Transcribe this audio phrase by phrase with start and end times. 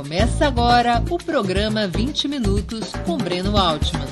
[0.00, 4.06] Começa agora o programa 20 Minutos com Breno Altman.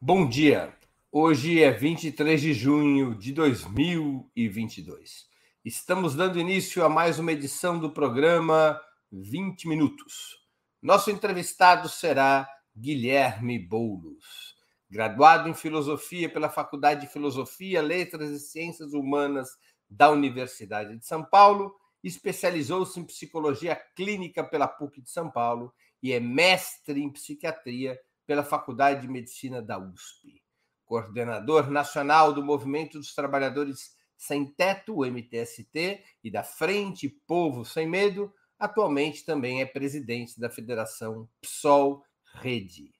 [0.00, 0.72] Bom dia.
[1.10, 5.26] Hoje é 23 de junho de 2022.
[5.64, 10.46] Estamos dando início a mais uma edição do programa 20 Minutos.
[10.80, 14.54] Nosso entrevistado será Guilherme Boulos,
[14.88, 19.48] graduado em Filosofia pela Faculdade de Filosofia, Letras e Ciências Humanas
[19.96, 26.12] da Universidade de São Paulo, especializou-se em Psicologia Clínica pela PUC de São Paulo e
[26.12, 30.42] é mestre em Psiquiatria pela Faculdade de Medicina da USP.
[30.84, 37.88] Coordenador nacional do Movimento dos Trabalhadores Sem Teto, o MTST, e da Frente Povo Sem
[37.88, 42.04] Medo, atualmente também é presidente da Federação PSOL
[42.34, 42.92] Rede.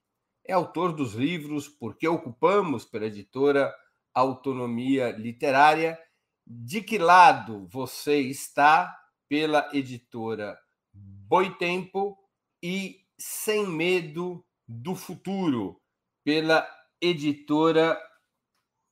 [0.44, 3.72] É autor dos livros Por que Ocupamos, pela editora
[4.14, 5.98] Autonomia Literária.
[6.46, 8.96] De que lado você está,
[9.28, 10.58] pela editora
[10.92, 12.18] Boitempo,
[12.62, 15.80] e Sem Medo do Futuro,
[16.24, 16.68] pela
[17.00, 18.00] editora.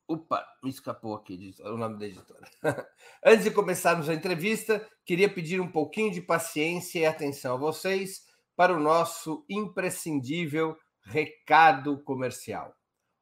[0.09, 2.51] Opa, me escapou aqui o nome da editora.
[3.25, 8.23] Antes de começarmos a entrevista, queria pedir um pouquinho de paciência e atenção a vocês
[8.57, 12.75] para o nosso imprescindível recado comercial.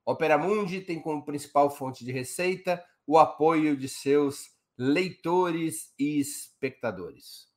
[0.04, 7.48] Opera Mundi tem como principal fonte de receita o apoio de seus leitores e espectadores.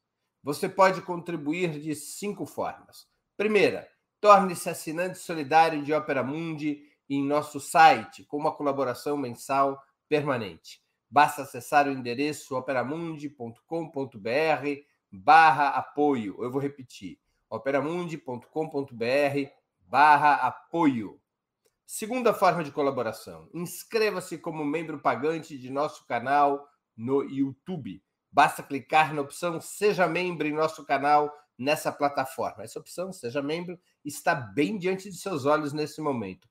[0.41, 3.05] Você pode contribuir de cinco formas.
[3.35, 3.85] Primeira,
[4.21, 10.81] torne-se assinante solidário de Opera Mundi em nosso site, com uma colaboração mensal permanente.
[11.09, 13.61] Basta acessar o endereço operamundi.com.br
[15.11, 16.41] barra apoio.
[16.41, 21.20] Eu vou repetir, operamundi.com.br barra apoio.
[21.93, 28.01] Segunda forma de colaboração, inscreva-se como membro pagante de nosso canal no YouTube.
[28.31, 32.63] Basta clicar na opção Seja Membro em nosso canal nessa plataforma.
[32.63, 36.47] Essa opção, Seja Membro, está bem diante de seus olhos nesse momento.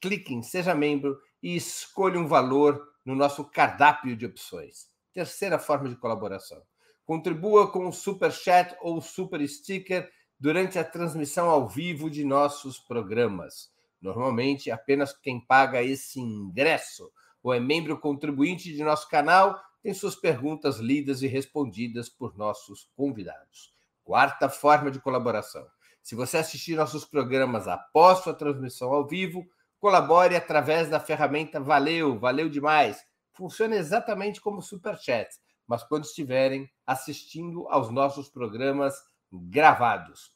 [0.00, 4.88] Clique em Seja Membro e escolha um valor no nosso cardápio de opções.
[5.12, 6.60] Terceira forma de colaboração.
[7.06, 12.80] Contribua com o Super Chat ou Super Sticker durante a transmissão ao vivo de nossos
[12.80, 13.70] programas.
[14.00, 17.10] Normalmente, apenas quem paga esse ingresso
[17.42, 22.90] ou é membro contribuinte de nosso canal tem suas perguntas lidas e respondidas por nossos
[22.94, 23.74] convidados.
[24.04, 25.66] Quarta forma de colaboração.
[26.02, 29.46] Se você assistir nossos programas após sua transmissão ao vivo,
[29.78, 33.02] colabore através da ferramenta Valeu, valeu demais.
[33.32, 35.28] Funciona exatamente como Super Chat,
[35.66, 38.94] mas quando estiverem assistindo aos nossos programas
[39.32, 40.32] gravados.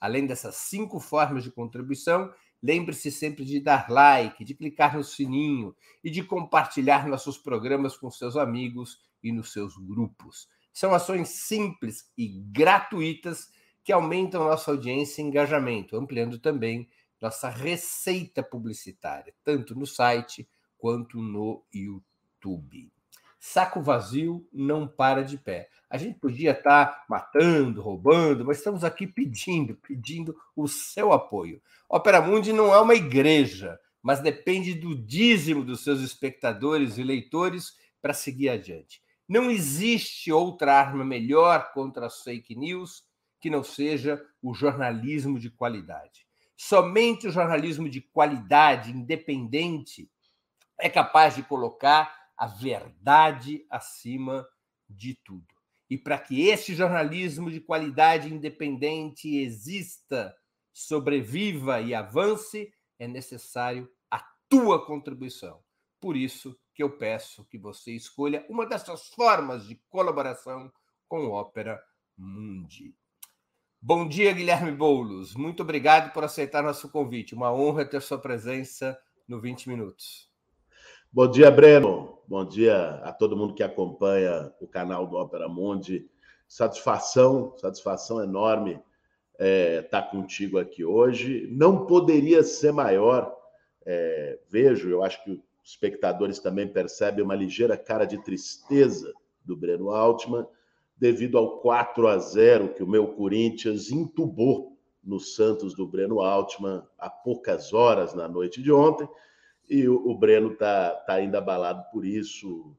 [0.00, 2.32] Além dessas cinco formas de contribuição,
[2.62, 8.10] lembre-se sempre de dar like, de clicar no sininho e de compartilhar nossos programas com
[8.10, 10.48] seus amigos e nos seus grupos.
[10.72, 13.48] São ações simples e gratuitas
[13.84, 16.88] que aumentam nossa audiência e engajamento, ampliando também
[17.20, 22.90] nossa receita publicitária, tanto no site quanto no YouTube.
[23.38, 25.68] Saco vazio não para de pé.
[25.90, 31.60] A gente podia estar matando, roubando, mas estamos aqui pedindo, pedindo o seu apoio.
[31.88, 37.76] Opera Mundi não é uma igreja, mas depende do dízimo dos seus espectadores e leitores
[38.00, 39.02] para seguir adiante.
[39.28, 43.04] Não existe outra arma melhor contra as fake news
[43.44, 46.26] que não seja o jornalismo de qualidade.
[46.56, 50.10] Somente o jornalismo de qualidade, independente,
[50.80, 54.48] é capaz de colocar a verdade acima
[54.88, 55.46] de tudo.
[55.90, 60.34] E para que esse jornalismo de qualidade independente exista,
[60.72, 65.62] sobreviva e avance, é necessário a tua contribuição.
[66.00, 70.72] Por isso, que eu peço que você escolha uma dessas formas de colaboração
[71.06, 71.84] com Ópera
[72.16, 72.96] Mundi.
[73.86, 75.34] Bom dia, Guilherme Boulos.
[75.34, 77.34] Muito obrigado por aceitar nosso convite.
[77.34, 78.98] Uma honra ter sua presença
[79.28, 80.26] no 20 Minutos.
[81.12, 82.18] Bom dia, Breno.
[82.26, 86.08] Bom dia a todo mundo que acompanha o canal do Ópera Mundi.
[86.48, 88.80] Satisfação, satisfação enorme
[89.34, 91.46] estar é, tá contigo aqui hoje.
[91.52, 93.36] Não poderia ser maior.
[93.84, 99.12] É, vejo, eu acho que os espectadores também percebem uma ligeira cara de tristeza
[99.44, 100.46] do Breno Altman,
[100.96, 106.82] devido ao 4 a 0 que o meu Corinthians entubou no Santos do Breno Altman
[106.98, 109.08] há poucas horas na noite de ontem.
[109.68, 112.74] e o, o Breno está tá ainda abalado por isso.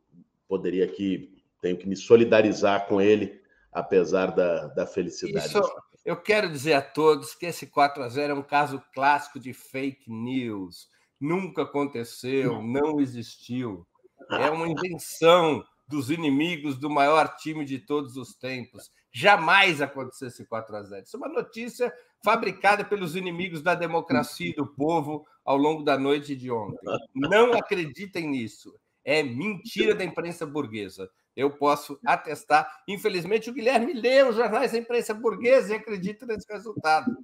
[0.47, 3.41] Poderia aqui, tenho que me solidarizar com ele,
[3.71, 5.47] apesar da, da felicidade.
[5.47, 5.61] Isso,
[6.03, 9.53] eu quero dizer a todos que esse 4 a 0 é um caso clássico de
[9.53, 10.88] fake news.
[11.19, 13.85] Nunca aconteceu, não existiu.
[14.29, 18.91] É uma invenção dos inimigos do maior time de todos os tempos.
[19.11, 21.03] Jamais aconteceu esse 4 a 0.
[21.03, 21.93] Isso é uma notícia
[22.23, 26.79] fabricada pelos inimigos da democracia e do povo ao longo da noite de ontem.
[27.13, 28.73] Não acreditem nisso.
[29.03, 31.09] É mentira da imprensa burguesa.
[31.35, 32.83] Eu posso atestar.
[32.87, 37.15] Infelizmente, o Guilherme lê os jornais da imprensa burguesa e acredita nesse resultado.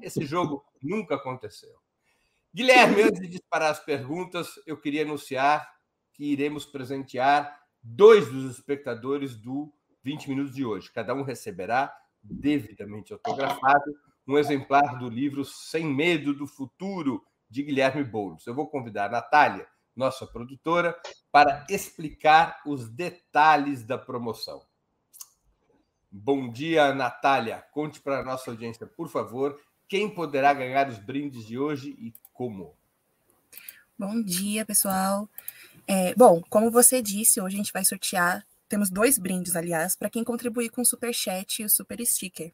[0.00, 1.74] Esse jogo nunca aconteceu.
[2.54, 5.68] Guilherme, antes de disparar as perguntas, eu queria anunciar
[6.14, 9.72] que iremos presentear dois dos espectadores do
[10.02, 10.90] 20 Minutos de hoje.
[10.92, 13.94] Cada um receberá, devidamente autografado,
[14.26, 18.46] um exemplar do livro Sem Medo do Futuro, de Guilherme Boulos.
[18.46, 19.66] Eu vou convidar a Natália
[19.96, 20.94] nossa produtora,
[21.32, 24.62] para explicar os detalhes da promoção.
[26.10, 27.64] Bom dia, Natália.
[27.72, 29.58] Conte para a nossa audiência, por favor,
[29.88, 32.76] quem poderá ganhar os brindes de hoje e como.
[33.98, 35.28] Bom dia, pessoal.
[35.86, 38.44] É, bom, como você disse, hoje a gente vai sortear.
[38.68, 42.52] Temos dois brindes, aliás, para quem contribuir com o Super Chat e o Super Sticker.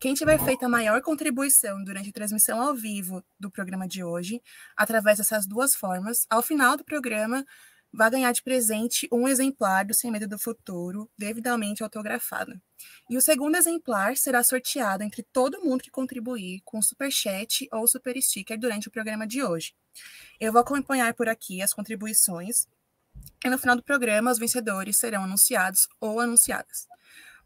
[0.00, 4.40] Quem tiver feito a maior contribuição durante a transmissão ao vivo do programa de hoje,
[4.76, 7.44] através dessas duas formas, ao final do programa,
[7.92, 12.58] vai ganhar de presente um exemplar do Sem Medo do Futuro, devidamente autografado.
[13.08, 17.86] E o segundo exemplar será sorteado entre todo mundo que contribuir com super chat ou
[17.86, 19.74] super sticker durante o programa de hoje.
[20.40, 22.66] Eu vou acompanhar por aqui as contribuições
[23.44, 26.86] e no final do programa os vencedores serão anunciados ou anunciadas.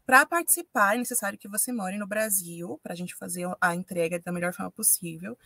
[0.05, 4.19] Para participar, é necessário que você more no Brasil, para a gente fazer a entrega
[4.19, 5.37] da melhor forma possível.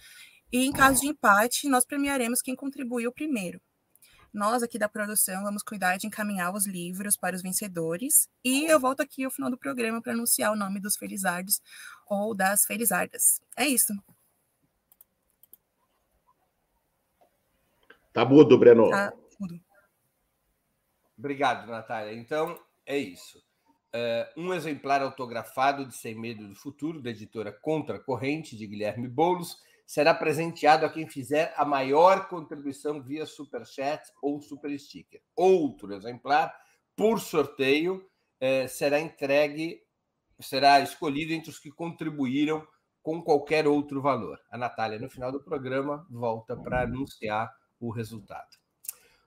[0.52, 3.60] E em caso de empate, nós premiaremos quem contribuiu primeiro.
[4.34, 8.30] Nós aqui da produção vamos cuidar de encaminhar os livros para os vencedores.
[8.44, 11.60] E eu volto aqui ao final do programa para anunciar o nome dos felizardos
[12.08, 13.42] ou das felizardas.
[13.58, 13.94] É isso.
[18.14, 18.90] Tá mudo, Breno.
[18.90, 19.60] Tá mudo.
[21.18, 22.14] Obrigado, Natália.
[22.14, 23.42] Então, é isso
[23.96, 29.08] uh, um exemplar autografado de Sem Medo do Futuro, da editora Contra Corrente, de Guilherme
[29.08, 35.22] Boulos, será presenteado a quem fizer a maior contribuição via Superchat ou Super Sticker.
[35.36, 36.54] Outro exemplar,
[36.96, 38.06] por sorteio,
[38.42, 39.82] uh, será entregue,
[40.40, 42.66] será escolhido entre os que contribuíram
[43.04, 44.40] com qualquer outro valor.
[44.50, 47.52] A Natália, no final do programa, volta para anunciar
[47.88, 48.58] o resultado.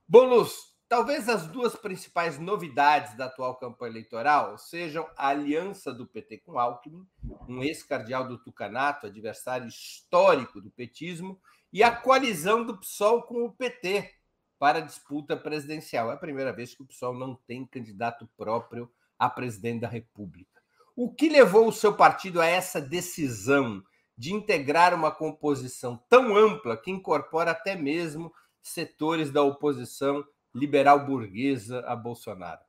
[0.06, 6.38] Boulos, Talvez as duas principais novidades da atual campanha eleitoral sejam a aliança do PT
[6.38, 7.04] com Alckmin,
[7.48, 11.40] um ex-cardeal do Tucanato, adversário histórico do petismo,
[11.72, 14.14] e a coalizão do PSOL com o PT
[14.58, 16.12] para a disputa presidencial.
[16.12, 20.62] É a primeira vez que o PSOL não tem candidato próprio a presidente da República.
[20.94, 23.82] O que levou o seu partido a essa decisão
[24.16, 28.32] de integrar uma composição tão ampla que incorpora até mesmo
[28.64, 30.24] setores da oposição
[30.54, 32.62] liberal burguesa a Bolsonaro?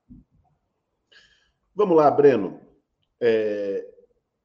[1.74, 2.60] Vamos lá, Breno.
[3.20, 3.86] É,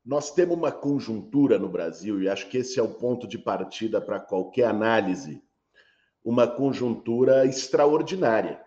[0.05, 4.01] nós temos uma conjuntura no Brasil, e acho que esse é o ponto de partida
[4.01, 5.43] para qualquer análise,
[6.25, 8.63] uma conjuntura extraordinária.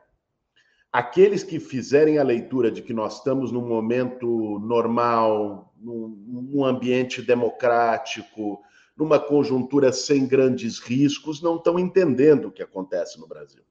[0.91, 6.09] Aqueles que fizerem a leitura de que nós estamos num momento normal, num,
[6.51, 8.61] num ambiente democrático,
[8.95, 13.63] numa conjuntura sem grandes riscos, não estão entendendo o que acontece no Brasil.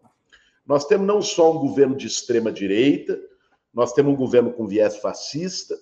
[0.67, 3.21] Nós temos não só um governo de extrema direita,
[3.73, 5.77] nós temos um governo com viés fascista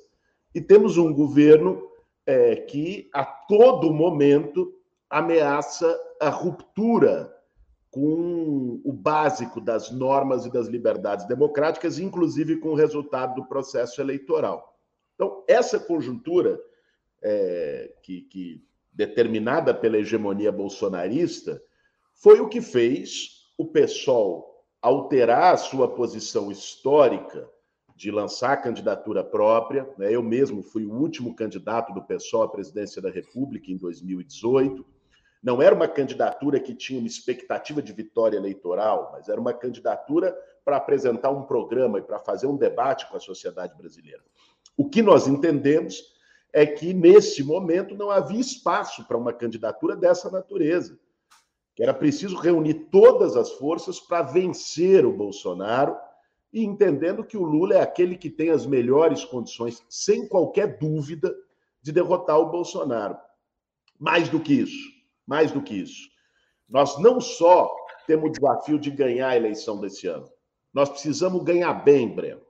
[0.54, 1.90] e temos um governo
[2.26, 4.74] é, que a todo momento
[5.08, 7.34] ameaça a ruptura
[7.90, 14.00] com o básico das normas e das liberdades democráticas, inclusive com o resultado do processo
[14.00, 14.78] eleitoral.
[15.14, 16.60] Então, essa conjuntura
[17.20, 21.62] é, que, que determinada pela hegemonia bolsonarista
[22.14, 27.48] foi o que fez o PSOL alterar a sua posição histórica
[27.94, 29.86] de lançar candidatura própria.
[29.98, 30.14] Né?
[30.14, 34.84] Eu mesmo fui o último candidato do PSOL à presidência da República em 2018.
[35.42, 40.34] Não era uma candidatura que tinha uma expectativa de vitória eleitoral, mas era uma candidatura
[40.64, 44.22] para apresentar um programa e para fazer um debate com a sociedade brasileira.
[44.76, 46.02] O que nós entendemos
[46.52, 50.98] é que, nesse momento, não havia espaço para uma candidatura dessa natureza
[51.80, 55.96] que era preciso reunir todas as forças para vencer o Bolsonaro
[56.52, 61.34] e entendendo que o Lula é aquele que tem as melhores condições, sem qualquer dúvida,
[61.80, 63.16] de derrotar o Bolsonaro.
[63.98, 64.90] Mais do que isso,
[65.26, 66.10] mais do que isso.
[66.68, 67.74] Nós não só
[68.06, 70.30] temos o desafio de ganhar a eleição desse ano.
[70.74, 72.42] Nós precisamos ganhar bem, Breno,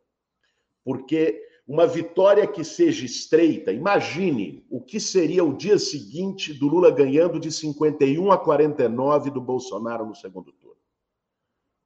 [0.85, 1.41] porque
[1.71, 7.39] uma vitória que seja estreita, imagine o que seria o dia seguinte do Lula ganhando
[7.39, 10.77] de 51 a 49 do Bolsonaro no segundo turno.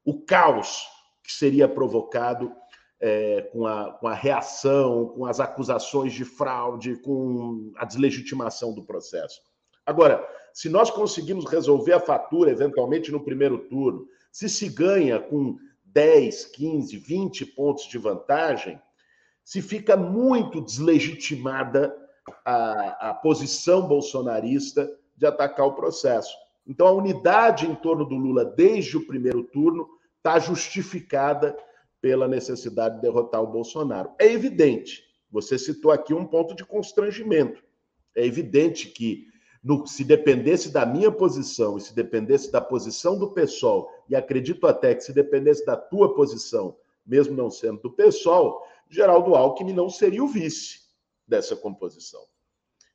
[0.03, 0.87] O caos
[1.23, 2.51] que seria provocado
[2.99, 8.87] é, com, a, com a reação, com as acusações de fraude, com a deslegitimação do
[8.87, 9.43] processo.
[9.85, 15.59] Agora, se nós conseguimos resolver a fatura, eventualmente no primeiro turno, se se ganha com
[15.85, 18.81] 10, 15, 20 pontos de vantagem,
[19.45, 21.95] se fica muito deslegitimada
[22.45, 26.35] a, a posição bolsonarista de atacar o processo.
[26.67, 29.87] Então, a unidade em torno do Lula desde o primeiro turno
[30.17, 31.57] está justificada
[32.01, 34.11] pela necessidade de derrotar o Bolsonaro.
[34.19, 37.63] É evidente, você citou aqui um ponto de constrangimento.
[38.17, 39.27] É evidente que
[39.63, 44.67] no, se dependesse da minha posição e se dependesse da posição do PSOL, e acredito
[44.67, 49.89] até que se dependesse da tua posição, mesmo não sendo do PSOL, Geraldo Alckmin não
[49.89, 50.81] seria o vice
[51.27, 52.21] dessa composição.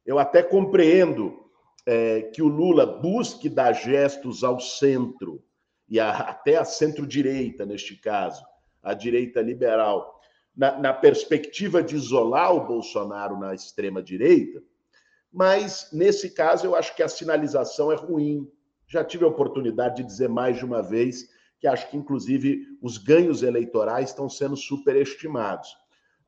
[0.05, 1.50] Eu até compreendo
[1.86, 5.43] é, que o Lula busque dar gestos ao centro,
[5.88, 8.43] e a, até a centro-direita, neste caso,
[8.81, 10.19] a direita liberal,
[10.55, 14.62] na, na perspectiva de isolar o Bolsonaro na extrema-direita,
[15.31, 18.48] mas nesse caso eu acho que a sinalização é ruim.
[18.88, 21.29] Já tive a oportunidade de dizer mais de uma vez
[21.60, 25.77] que acho que, inclusive, os ganhos eleitorais estão sendo superestimados.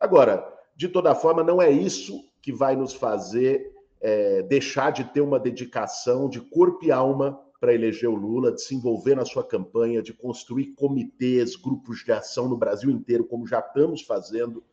[0.02, 5.22] Agora, de toda forma, não é isso que vai nos fazer é, deixar de ter
[5.22, 9.44] uma dedicação de corpo e alma para eleger o Lula, de se envolver na sua
[9.44, 14.64] campanha, de construir comitês, grupos de ação no Brasil inteiro, como já estamos fazendo.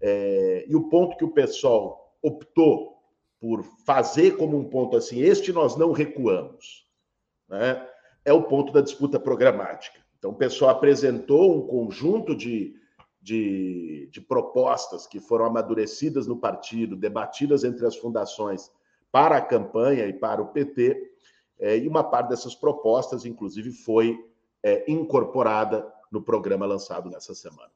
[0.00, 2.96] É, e o ponto que o pessoal optou
[3.40, 6.86] por fazer como um ponto assim, este nós não recuamos,
[7.48, 7.84] né?
[8.24, 9.98] é o ponto da disputa programática.
[10.18, 12.74] Então, o pessoal apresentou um conjunto de,
[13.20, 18.70] de, de propostas que foram amadurecidas no partido, debatidas entre as fundações
[19.10, 21.12] para a campanha e para o PT,
[21.58, 24.18] é, e uma parte dessas propostas, inclusive, foi
[24.62, 27.70] é, incorporada no programa lançado nessa semana.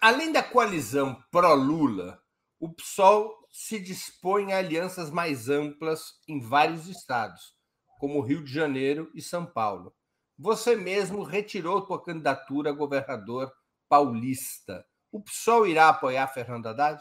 [0.00, 2.20] Além da coalizão pró-Lula,
[2.60, 7.54] o PSOL se dispõe a alianças mais amplas em vários estados,
[7.98, 9.94] como Rio de Janeiro e São Paulo.
[10.38, 13.52] Você mesmo retirou sua candidatura a governador
[13.92, 14.86] paulista.
[15.10, 16.98] O PSOL irá apoiar Fernando Haddad?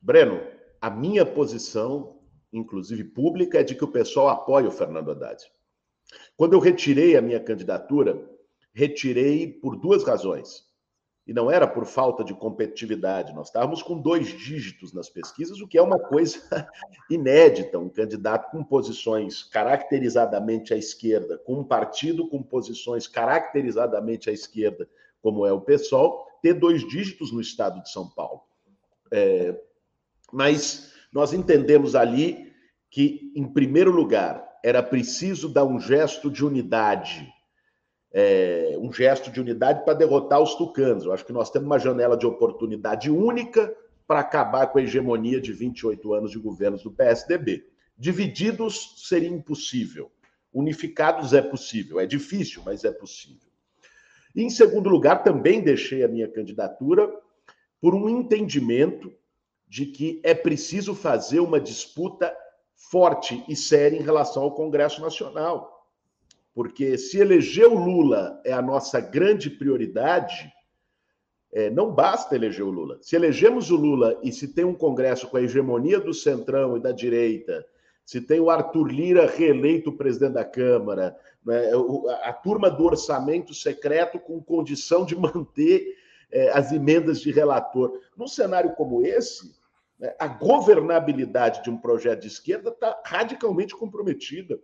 [0.00, 0.40] Breno,
[0.80, 2.20] a minha posição,
[2.52, 5.40] inclusive pública, é de que o pessoal apoia o Fernando Haddad.
[6.36, 8.28] Quando eu retirei a minha candidatura,
[8.74, 10.67] retirei por duas razões.
[11.28, 15.68] E não era por falta de competitividade, nós estávamos com dois dígitos nas pesquisas, o
[15.68, 16.40] que é uma coisa
[17.10, 17.78] inédita.
[17.78, 24.88] Um candidato com posições caracterizadamente à esquerda, com um partido com posições caracterizadamente à esquerda,
[25.20, 28.40] como é o PSOL, ter dois dígitos no estado de São Paulo.
[29.12, 29.54] É,
[30.32, 32.54] mas nós entendemos ali
[32.90, 37.30] que, em primeiro lugar, era preciso dar um gesto de unidade
[38.12, 41.04] é, um gesto de unidade para derrotar os tucanos.
[41.04, 43.74] Eu acho que nós temos uma janela de oportunidade única
[44.06, 47.66] para acabar com a hegemonia de 28 anos de governos do PSDB.
[47.96, 50.10] Divididos seria impossível.
[50.52, 52.00] Unificados é possível.
[52.00, 53.48] É difícil, mas é possível.
[54.34, 57.12] E, em segundo lugar, também deixei a minha candidatura
[57.80, 59.12] por um entendimento
[59.68, 62.34] de que é preciso fazer uma disputa
[62.74, 65.77] forte e séria em relação ao Congresso Nacional
[66.58, 70.52] porque se eleger o Lula é a nossa grande prioridade,
[71.52, 72.98] é, não basta eleger o Lula.
[73.00, 76.80] Se elegemos o Lula e se tem um Congresso com a hegemonia do centrão e
[76.80, 77.64] da direita,
[78.04, 81.70] se tem o Arthur Lira reeleito presidente da Câmara, né,
[82.24, 85.94] a, turma do orçamento secreto com condição de manter
[86.28, 88.00] é, as emendas de relator.
[88.16, 89.54] Num cenário como esse,
[89.96, 94.58] né, a governabilidade de um projeto de esquerda está radicalmente comprometida.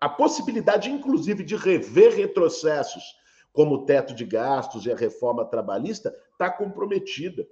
[0.00, 3.02] A possibilidade, inclusive, de rever retrocessos,
[3.52, 7.46] como o teto de gastos e a reforma trabalhista, está comprometida.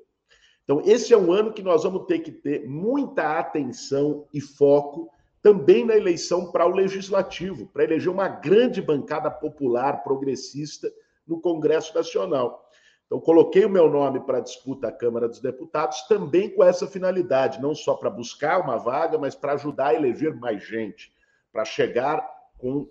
[0.62, 5.08] Então, esse é um ano que nós vamos ter que ter muita atenção e foco
[5.42, 10.92] também na eleição para o legislativo, para eleger uma grande bancada popular progressista
[11.26, 12.68] no Congresso Nacional.
[13.06, 17.62] Então, coloquei o meu nome para disputa à Câmara dos Deputados também com essa finalidade,
[17.62, 21.12] não só para buscar uma vaga, mas para ajudar a eleger mais gente,
[21.52, 22.88] para chegar com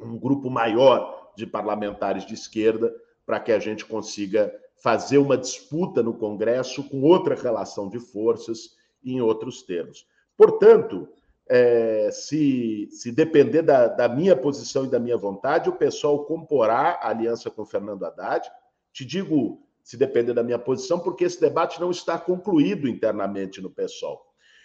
[0.00, 6.02] um grupo maior de parlamentares de esquerda para que a gente consiga fazer uma disputa
[6.02, 10.06] no Congresso com outra relação de forças em outros termos.
[10.36, 11.08] Portanto,
[11.48, 16.98] é, se, se depender da, da, minha posição e da minha vontade, o pessoal comporá
[17.00, 18.50] a aliança com Fernando Haddad.
[18.92, 23.70] Te digo, se depender da minha posição, porque esse debate não está concluído internamente no
[23.70, 24.20] PSOL.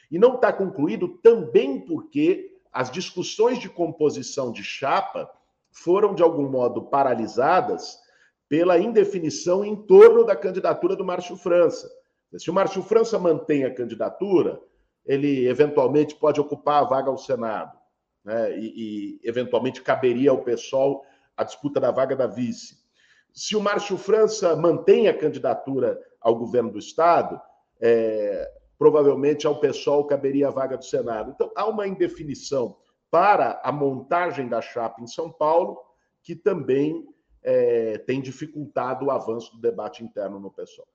[0.09, 5.29] E não está concluído também porque as discussões de composição de chapa
[5.71, 7.99] foram, de algum modo, paralisadas
[8.47, 11.89] pela indefinição em torno da candidatura do Márcio França.
[12.37, 14.61] Se o Márcio França mantém a candidatura,
[15.05, 17.77] ele eventualmente pode ocupar a vaga ao Senado,
[18.23, 18.57] né?
[18.57, 22.79] e, e eventualmente caberia ao PSOL a disputa da vaga da vice.
[23.33, 27.41] Se o Márcio França mantém a candidatura ao governo do Estado,
[27.79, 28.51] é,
[28.81, 31.29] provavelmente ao PSOL caberia a vaga do Senado.
[31.29, 32.75] Então, há uma indefinição
[33.11, 35.79] para a montagem da chapa em São Paulo,
[36.23, 37.07] que também
[37.43, 40.88] é, tem dificultado o avanço do debate interno no PSOL.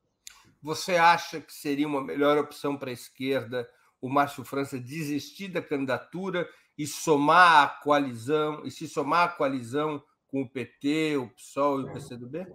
[0.61, 5.63] Você acha que seria uma melhor opção para a esquerda o Márcio França desistir da
[5.63, 11.83] candidatura e somar a coalizão, e se somar a coalizão com o PT, o PSOL
[11.83, 12.49] e o PCdoB?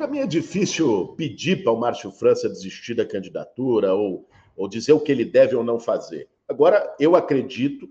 [0.00, 4.26] Para mim é difícil pedir para o Márcio França desistir da candidatura ou,
[4.56, 6.26] ou dizer o que ele deve ou não fazer.
[6.48, 7.86] Agora, eu acredito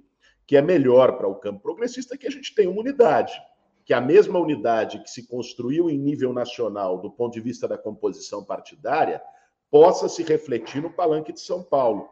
[0.48, 3.40] que é melhor para o campo progressista que a gente tenha uma unidade,
[3.86, 7.78] que a mesma unidade que se construiu em nível nacional do ponto de vista da
[7.78, 9.22] composição partidária
[9.70, 12.10] possa se refletir no palanque de São Paulo.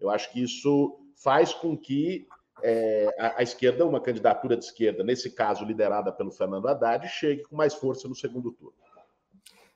[0.00, 2.26] Eu acho que isso faz com que
[2.62, 7.42] é, a, a, esquerda, uma candidatura de esquerda, nesse caso liderada pelo Fernando Haddad, chegue
[7.42, 8.84] com mais força no segundo turno.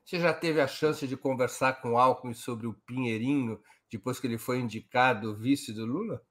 [0.08, 3.60] Você já teve a chance de conversar com o Alckmin sobre o Pinheirinho,
[3.92, 6.22] depois que ele foi indicado vice do Lula?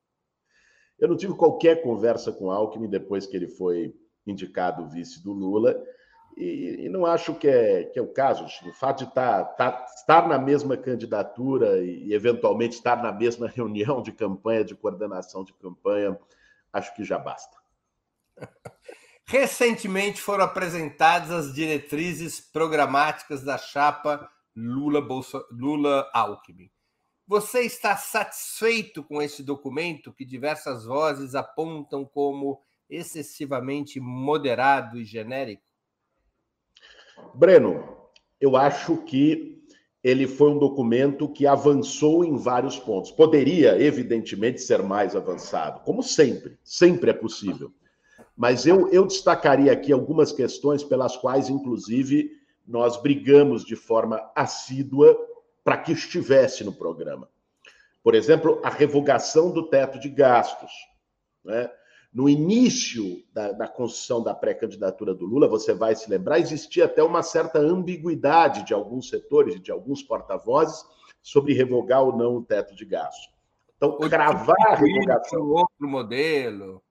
[0.97, 3.93] Eu não tive qualquer conversa com o Alckmin depois que ele foi
[4.25, 5.79] indicado vice do Lula.
[6.35, 8.45] E, e, não acho que é, que é o caso.
[8.67, 13.45] O fato de estar, tá, tá, estar na mesma candidatura e, eventualmente, estar na mesma
[13.55, 16.19] reunião de campanha, de coordenação de campanha,
[16.73, 17.55] acho que já basta.
[19.29, 25.51] Recentemente foram apresentadas as diretrizes programáticas da chapa Lula-Alckmin.
[25.51, 26.69] Lula
[27.27, 35.67] Você está satisfeito com esse documento que diversas vozes apontam como excessivamente moderado e genérico?
[37.35, 37.97] Breno,
[38.39, 39.61] eu acho que
[40.01, 43.11] ele foi um documento que avançou em vários pontos.
[43.11, 47.73] Poderia, evidentemente, ser mais avançado, como sempre, sempre é possível.
[48.37, 52.31] Mas eu, eu destacaria aqui algumas questões pelas quais, inclusive,
[52.65, 55.17] nós brigamos de forma assídua
[55.63, 57.27] para que estivesse no programa.
[58.03, 60.71] Por exemplo, a revogação do teto de gastos.
[61.43, 61.69] Né?
[62.17, 67.03] no início da, da construção da pré-candidatura do Lula, você vai se lembrar, existia até
[67.03, 70.83] uma certa ambiguidade de alguns setores e de alguns porta-vozes
[71.21, 73.31] sobre revogar ou não o teto de gasto.
[73.75, 75.47] Então, cravar a revogação.
[75.47, 76.81] Outro modelo.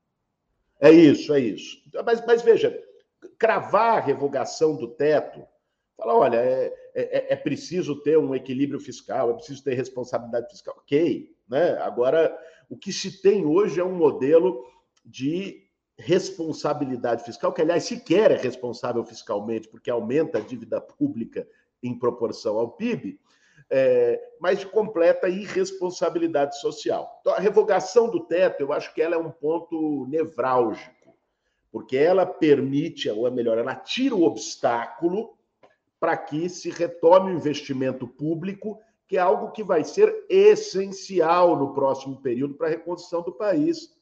[0.80, 1.78] É isso, é isso.
[2.04, 2.78] Mas, mas veja,
[3.38, 5.46] cravar a revogação do teto,
[5.96, 10.74] falar, olha, é, é, é, preciso ter um equilíbrio fiscal, é preciso ter responsabilidade fiscal.
[10.78, 11.78] Ok, né?
[11.78, 12.36] Agora,
[12.68, 14.64] o que se tem hoje é um modelo
[15.04, 15.64] de
[15.98, 21.48] responsabilidade fiscal, que, aliás, sequer é responsável fiscalmente, porque aumenta a dívida pública
[21.82, 23.18] em proporção ao PIB,
[23.70, 27.18] é, mas de completa irresponsabilidade social.
[27.20, 31.14] Então, a revogação do teto, eu acho que ela é um ponto nevrálgico,
[31.70, 35.37] porque ela permite, ou é melhor, ela tira o obstáculo
[35.98, 41.72] para que se retome o investimento público, que é algo que vai ser essencial no
[41.74, 43.94] próximo período para a reconstrução do país.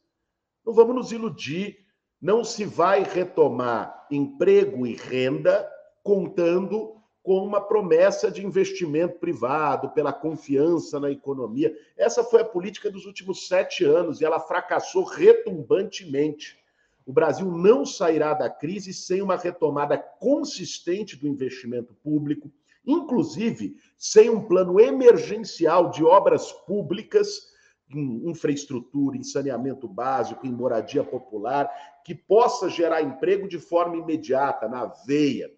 [0.65, 1.79] Não vamos nos iludir,
[2.21, 5.71] não se vai retomar emprego e renda
[6.03, 11.75] contando com uma promessa de investimento privado, pela confiança na economia.
[11.97, 16.63] Essa foi a política dos últimos sete anos e ela fracassou retumbantemente.
[17.07, 22.53] O Brasil não sairá da crise sem uma retomada consistente do investimento público,
[22.87, 27.55] inclusive sem um plano emergencial de obras públicas
[27.89, 31.71] em infraestrutura, em saneamento básico, em moradia popular,
[32.05, 35.51] que possa gerar emprego de forma imediata, na veia.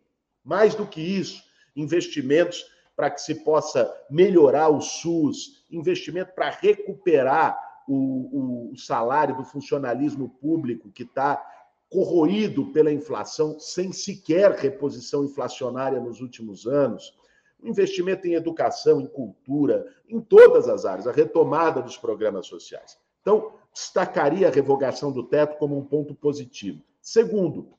[0.45, 1.46] Mais do que isso,
[1.77, 2.65] investimentos
[2.97, 10.29] para que se possa melhorar o SUS, investimento para recuperar o, o, salário do funcionalismo
[10.41, 11.45] público que está
[11.89, 17.15] corroído pela inflação, sem sequer reposição inflacionária nos últimos anos
[17.63, 22.99] investimento em educação, em cultura, em todas as áreas, a retomada dos programas sociais.
[23.21, 26.83] Então, destacaria a revogação do teto como um ponto positivo.
[27.01, 27.71] Segundo,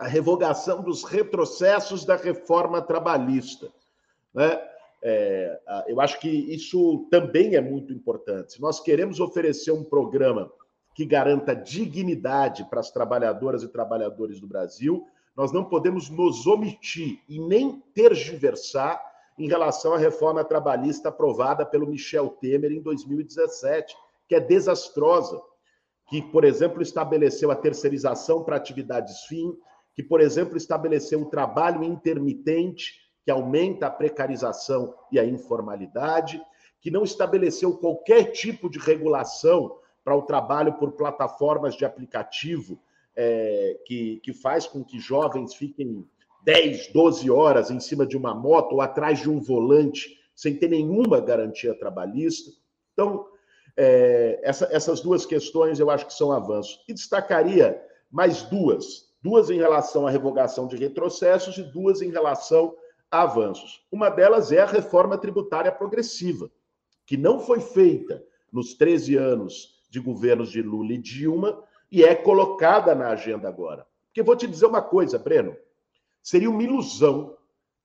[0.00, 3.70] a revogação dos retrocessos da reforma trabalhista.
[4.32, 4.58] Né?
[5.02, 8.54] É, eu acho que isso também é muito importante.
[8.54, 10.50] Se nós queremos oferecer um programa
[10.94, 17.20] que garanta dignidade para as trabalhadoras e trabalhadores do Brasil, nós não podemos nos omitir
[17.28, 18.98] e nem tergiversar
[19.38, 23.94] em relação à reforma trabalhista aprovada pelo Michel Temer em 2017,
[24.26, 25.38] que é desastrosa,
[26.08, 29.54] que, por exemplo, estabeleceu a terceirização para atividades fim,
[30.00, 36.40] que, por exemplo, estabeleceu o trabalho intermitente, que aumenta a precarização e a informalidade,
[36.80, 42.80] que não estabeleceu qualquer tipo de regulação para o trabalho por plataformas de aplicativo,
[43.14, 46.08] é, que, que faz com que jovens fiquem
[46.44, 50.68] 10, 12 horas em cima de uma moto ou atrás de um volante, sem ter
[50.68, 52.50] nenhuma garantia trabalhista.
[52.94, 53.26] Então,
[53.76, 56.82] é, essa, essas duas questões eu acho que são avanços.
[56.88, 57.78] E destacaria
[58.10, 62.74] mais duas: duas em relação à revogação de retrocessos e duas em relação
[63.10, 63.84] a avanços.
[63.90, 66.50] Uma delas é a reforma tributária progressiva,
[67.04, 72.14] que não foi feita nos 13 anos de governos de Lula e Dilma e é
[72.14, 73.86] colocada na agenda agora.
[74.06, 75.56] Porque vou te dizer uma coisa, Breno.
[76.22, 77.36] Seria uma ilusão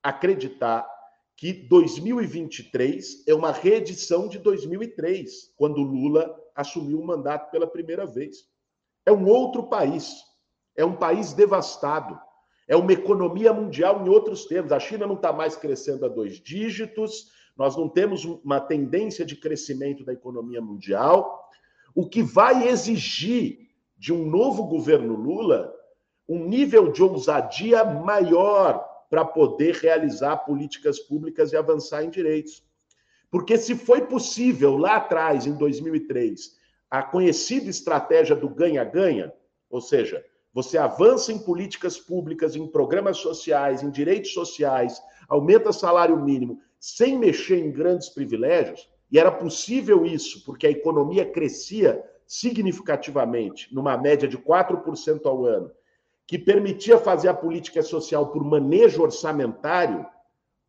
[0.02, 0.88] acreditar
[1.36, 8.48] que 2023 é uma reedição de 2003, quando Lula assumiu o mandato pela primeira vez.
[9.04, 10.24] É um outro país.
[10.76, 12.18] É um país devastado.
[12.68, 14.72] É uma economia mundial em outros termos.
[14.72, 19.36] A China não está mais crescendo a dois dígitos, nós não temos uma tendência de
[19.36, 21.48] crescimento da economia mundial,
[21.94, 25.72] o que vai exigir de um novo governo Lula
[26.28, 32.64] um nível de ousadia maior para poder realizar políticas públicas e avançar em direitos.
[33.30, 36.56] Porque se foi possível lá atrás, em 2003,
[36.90, 39.32] a conhecida estratégia do ganha-ganha,
[39.70, 40.24] ou seja,
[40.56, 47.18] você avança em políticas públicas, em programas sociais, em direitos sociais, aumenta salário mínimo, sem
[47.18, 54.26] mexer em grandes privilégios, e era possível isso porque a economia crescia significativamente, numa média
[54.26, 55.70] de 4% ao ano,
[56.26, 60.06] que permitia fazer a política social por manejo orçamentário,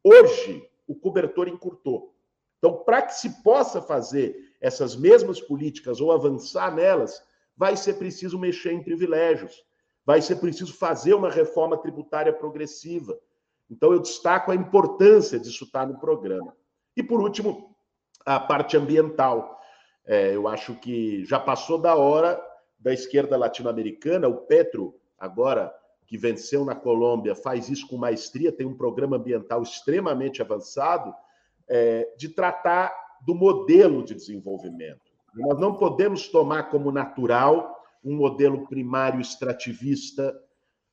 [0.03, 2.13] hoje o cobertor encurtou.
[2.57, 7.23] Então, para que se possa fazer essas mesmas políticas ou avançar nelas,
[7.55, 9.65] vai ser preciso mexer em privilégios,
[10.07, 13.19] vai ser preciso fazer uma reforma tributária progressiva.
[13.69, 16.55] Então, eu destaco a importância disso estar no programa.
[16.95, 17.75] E, por último,
[18.25, 19.59] a parte ambiental.
[20.05, 22.41] É, eu acho que já passou da hora
[22.79, 28.65] da esquerda latino-americana, o Petro agora que venceu na Colômbia, faz isso com maestria, tem
[28.65, 31.13] um programa ambiental extremamente avançado,
[31.67, 35.11] é, de tratar do modelo de desenvolvimento.
[35.35, 40.35] Nós não podemos tomar como natural um modelo primário extrativista,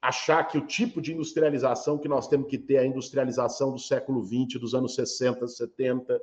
[0.01, 3.79] achar que o tipo de industrialização que nós temos que ter é a industrialização do
[3.79, 6.21] século XX, dos anos 60, 70.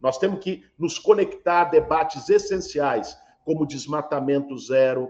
[0.00, 5.08] Nós temos que nos conectar a debates essenciais, como desmatamento zero,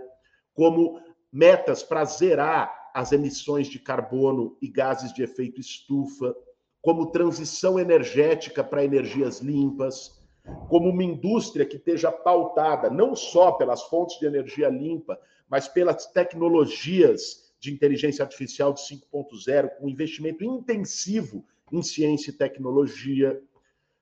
[0.54, 1.00] como
[1.32, 6.34] metas para zerar as emissões de carbono e gases de efeito estufa,
[6.82, 10.21] como transição energética para energias limpas,
[10.68, 16.06] como uma indústria que esteja pautada não só pelas fontes de energia limpa, mas pelas
[16.06, 23.40] tecnologias de inteligência artificial de 5.0, com investimento intensivo em ciência e tecnologia.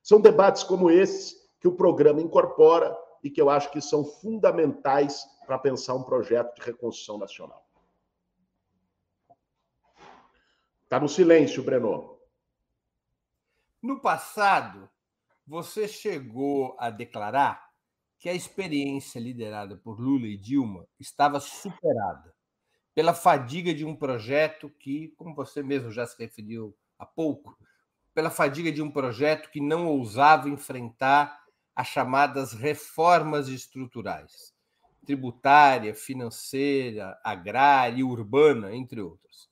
[0.01, 5.25] São debates como esses que o programa incorpora e que eu acho que são fundamentais
[5.45, 7.63] para pensar um projeto de reconstrução nacional.
[10.83, 12.17] Está no silêncio, Breno.
[13.81, 14.89] No passado,
[15.45, 17.69] você chegou a declarar
[18.19, 22.33] que a experiência liderada por Lula e Dilma estava superada
[22.93, 27.57] pela fadiga de um projeto que, como você mesmo já se referiu há pouco,
[28.13, 31.41] pela fadiga de um projeto que não ousava enfrentar
[31.75, 34.53] as chamadas reformas estruturais,
[35.05, 39.49] tributária, financeira, agrária e urbana, entre outras.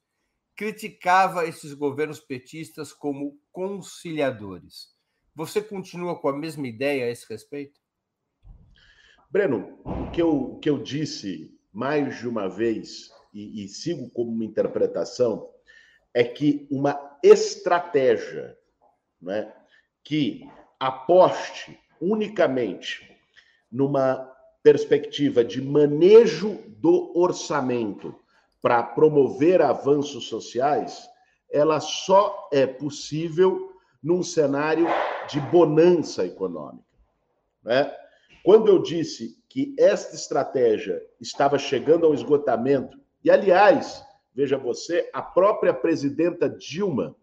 [0.56, 4.99] Criticava esses governos petistas como conciliadores.
[5.40, 7.80] Você continua com a mesma ideia a esse respeito?
[9.32, 14.10] Breno, o que eu, o que eu disse mais de uma vez, e, e sigo
[14.10, 15.50] como uma interpretação,
[16.14, 18.58] é que uma estratégia
[19.22, 19.50] né,
[20.04, 20.46] que
[20.78, 23.10] aposte unicamente
[23.72, 24.30] numa
[24.62, 28.14] perspectiva de manejo do orçamento
[28.62, 31.10] para promover avanços sociais,
[31.50, 33.74] ela só é possível
[34.04, 34.86] num cenário
[35.30, 36.84] de bonança econômica.
[37.64, 37.94] Né?
[38.44, 45.22] Quando eu disse que esta estratégia estava chegando ao esgotamento, e aliás, veja você, a
[45.22, 47.16] própria presidenta Dilma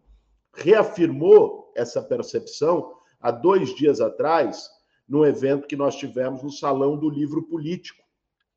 [0.53, 4.71] reafirmou essa percepção há dois dias atrás,
[5.09, 8.03] num evento que nós tivemos no Salão do Livro Político.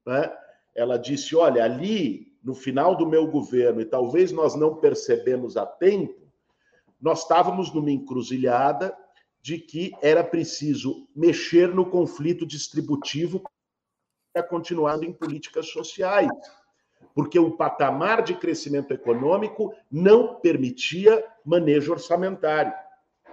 [0.05, 0.31] Né?
[0.75, 5.65] Ela disse: olha, ali, no final do meu governo, e talvez nós não percebemos a
[5.65, 6.27] tempo,
[6.99, 8.95] nós estávamos numa encruzilhada
[9.41, 13.41] de que era preciso mexer no conflito distributivo
[14.33, 16.29] para continuar em políticas sociais,
[17.15, 22.73] porque o patamar de crescimento econômico não permitia manejo orçamentário.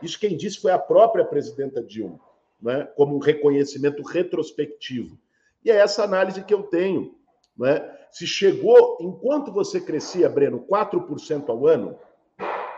[0.03, 2.21] Isso quem disse foi a própria presidenta Dilma,
[2.61, 5.19] né, como um reconhecimento retrospectivo.
[5.65, 7.15] E é essa análise que eu tenho.
[7.57, 7.93] Né?
[8.11, 11.99] Se chegou, enquanto você crescia, Breno, 4% ao ano,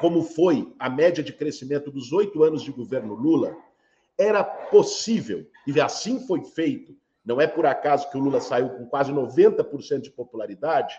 [0.01, 3.57] como foi a média de crescimento dos oito anos de governo Lula,
[4.17, 8.87] era possível, e assim foi feito, não é por acaso que o Lula saiu com
[8.87, 10.99] quase 90% de popularidade,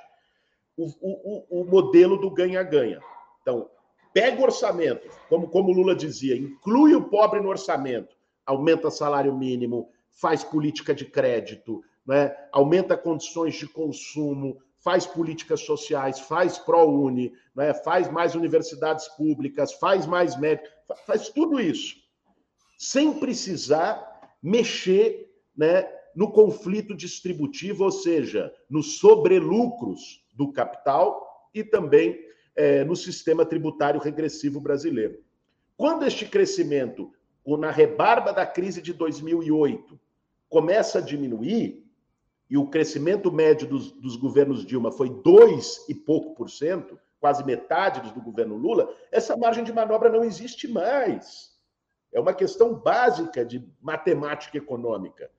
[0.78, 3.02] o, o, o modelo do ganha-ganha.
[3.42, 3.70] Então,
[4.14, 9.36] pega o orçamento, como, como o Lula dizia, inclui o pobre no orçamento, aumenta salário
[9.36, 12.36] mínimo, faz política de crédito, né?
[12.52, 17.74] aumenta condições de consumo, faz políticas sociais, faz ProUni, né?
[17.74, 20.70] faz mais universidades públicas, faz mais médicos,
[21.06, 21.98] faz tudo isso,
[22.78, 32.18] sem precisar mexer né, no conflito distributivo, ou seja, nos sobrelucros do capital e também
[32.56, 35.20] é, no sistema tributário regressivo brasileiro.
[35.76, 37.14] Quando este crescimento,
[37.46, 40.00] na rebarba da crise de 2008,
[40.50, 41.89] começa a diminuir,
[42.50, 47.44] e o crescimento médio dos, dos governos Dilma foi dois e pouco por cento, quase
[47.44, 51.52] metade do governo Lula, essa margem de manobra não existe mais.
[52.12, 55.30] É uma questão básica de matemática econômica.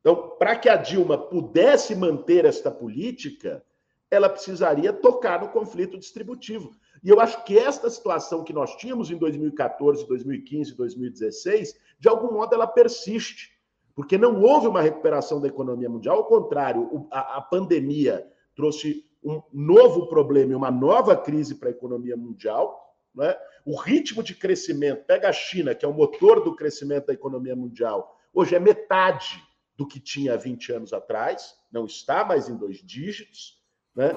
[0.00, 3.64] Então, para que a Dilma pudesse manter esta política,
[4.10, 6.72] ela precisaria tocar no conflito distributivo.
[7.02, 12.32] E eu acho que esta situação que nós tínhamos em 2014, 2015, 2016, de algum
[12.32, 13.59] modo ela persiste
[13.94, 20.08] porque não houve uma recuperação da economia mundial, ao contrário, a, pandemia trouxe um novo
[20.08, 22.96] problema e uma nova crise para a economia mundial.
[23.14, 23.36] Né?
[23.64, 27.54] O ritmo de crescimento, pega a China, que é o motor do crescimento da economia
[27.54, 29.42] mundial, hoje é metade
[29.76, 33.60] do que tinha 20 anos atrás, não está mais em dois dígitos.
[33.94, 34.10] Né?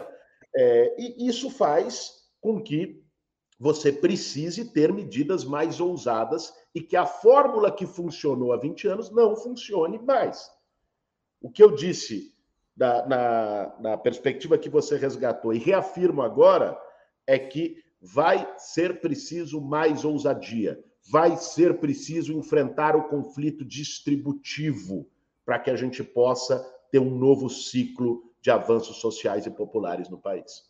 [0.55, 3.01] É, e isso faz com que
[3.59, 9.11] você precise ter medidas mais ousadas e que a fórmula que funcionou há 20 anos
[9.11, 10.49] não funcione mais.
[11.41, 12.33] O que eu disse
[12.75, 16.79] da, na, na perspectiva que você resgatou e reafirmo agora
[17.27, 25.07] é que vai ser preciso mais ousadia, vai ser preciso enfrentar o conflito distributivo
[25.45, 26.59] para que a gente possa
[26.91, 30.63] ter um novo ciclo de avanços sociais e populares no país.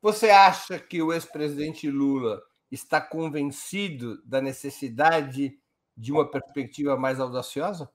[0.00, 5.58] Você acha que o ex-presidente Lula está convencido da necessidade
[5.96, 7.90] de uma perspectiva mais audaciosa?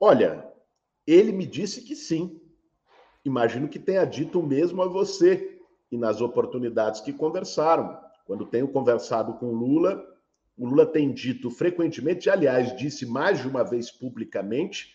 [0.00, 0.46] Olha,
[1.06, 2.40] ele me disse que sim.
[3.24, 7.98] Imagino que tenha dito o mesmo a você e nas oportunidades que conversaram.
[8.26, 10.04] Quando tenho conversado com Lula,
[10.56, 14.94] o Lula tem dito frequentemente, aliás, disse mais de uma vez publicamente,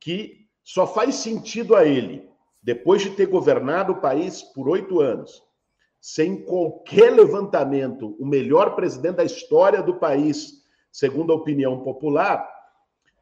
[0.00, 2.28] que só faz sentido a ele
[2.62, 5.42] depois de ter governado o país por oito anos,
[6.00, 12.48] sem qualquer levantamento, o melhor presidente da história do país, segundo a opinião popular,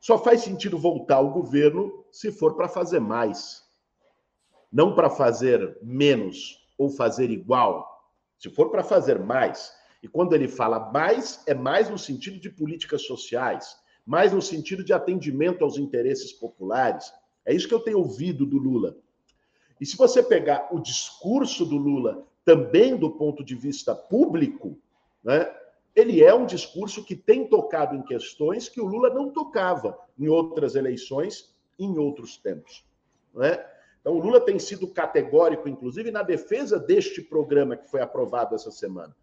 [0.00, 3.64] só faz sentido voltar ao governo se for para fazer mais.
[4.70, 7.86] Não para fazer menos ou fazer igual.
[8.38, 9.72] Se for para fazer mais.
[10.02, 14.84] E quando ele fala mais, é mais no sentido de políticas sociais, mais no sentido
[14.84, 17.12] de atendimento aos interesses populares.
[17.44, 18.96] É isso que eu tenho ouvido do Lula.
[19.80, 24.78] E se você pegar o discurso do Lula também do ponto de vista público,
[25.22, 25.54] né,
[25.94, 30.28] ele é um discurso que tem tocado em questões que o Lula não tocava em
[30.28, 32.86] outras eleições, em outros tempos.
[33.34, 33.62] Né?
[34.00, 38.70] Então, o Lula tem sido categórico, inclusive, na defesa deste programa que foi aprovado essa
[38.70, 39.14] semana.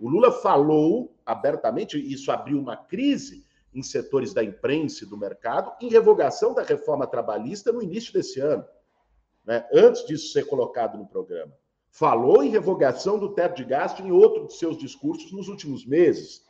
[0.00, 5.16] O Lula falou abertamente, e isso abriu uma crise em setores da imprensa e do
[5.16, 8.64] mercado, em revogação da reforma trabalhista no início desse ano
[9.46, 11.52] né, antes disso ser colocado no programa.
[11.98, 16.44] Falou em revogação do teto de gasto em outro de seus discursos nos últimos meses.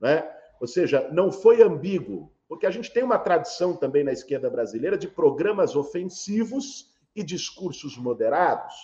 [0.00, 0.26] Né?
[0.58, 4.96] Ou seja, não foi ambíguo, porque a gente tem uma tradição também na esquerda brasileira
[4.96, 8.74] de programas ofensivos e discursos moderados.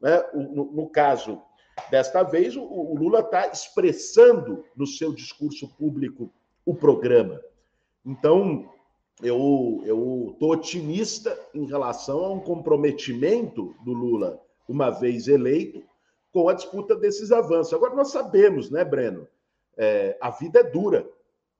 [0.00, 0.24] Né?
[0.32, 1.42] No, no caso
[1.90, 6.32] desta vez, o, o Lula está expressando no seu discurso público
[6.64, 7.38] o programa.
[8.02, 8.66] Então,
[9.22, 15.82] eu tô otimista em relação a um comprometimento do Lula uma vez eleito
[16.32, 17.74] com a disputa desses avanços.
[17.74, 19.26] Agora, nós sabemos, né, Breno?
[19.76, 21.08] É, a vida é dura.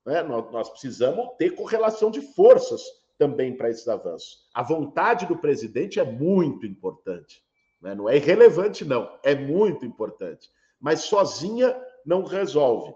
[0.06, 0.22] Né?
[0.22, 2.82] Nós, nós precisamos ter correlação de forças
[3.18, 4.48] também para esses avanços.
[4.54, 7.42] A vontade do presidente é muito importante.
[7.80, 7.94] Né?
[7.94, 9.10] Não é irrelevante, não.
[9.24, 10.48] É muito importante.
[10.78, 12.94] Mas sozinha não resolve.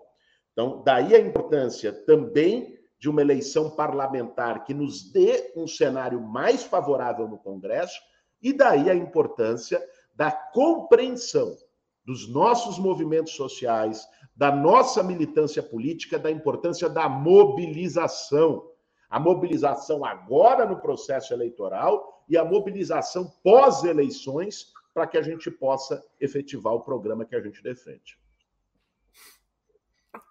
[0.52, 6.62] Então, daí a importância também de uma eleição parlamentar que nos dê um cenário mais
[6.62, 8.00] favorável no Congresso,
[8.40, 9.82] e daí a importância
[10.14, 11.56] da compreensão
[12.04, 18.70] dos nossos movimentos sociais, da nossa militância política, da importância da mobilização.
[19.08, 26.04] A mobilização agora no processo eleitoral e a mobilização pós-eleições para que a gente possa
[26.20, 28.18] efetivar o programa que a gente defende.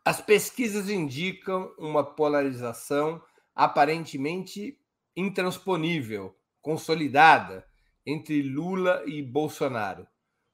[0.06, 3.22] As pesquisas indicam uma polarização
[3.56, 4.80] aparentemente
[5.16, 7.66] intransponível, consolidada
[8.06, 10.08] entre Lula e Bolsonaro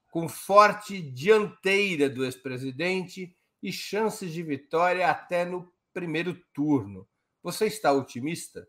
[0.09, 7.07] com forte dianteira do ex-presidente e chances de vitória até no primeiro turno.
[7.43, 8.67] Você está otimista?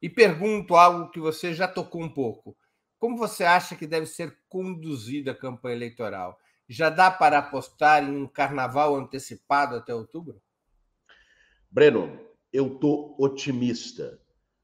[0.00, 2.56] E pergunto algo que você já tocou um pouco.
[2.98, 6.38] Como você acha que deve ser conduzida a campanha eleitoral?
[6.68, 10.40] Já dá para apostar em um carnaval antecipado até outubro?
[11.70, 12.20] Breno,
[12.52, 14.20] eu estou otimista.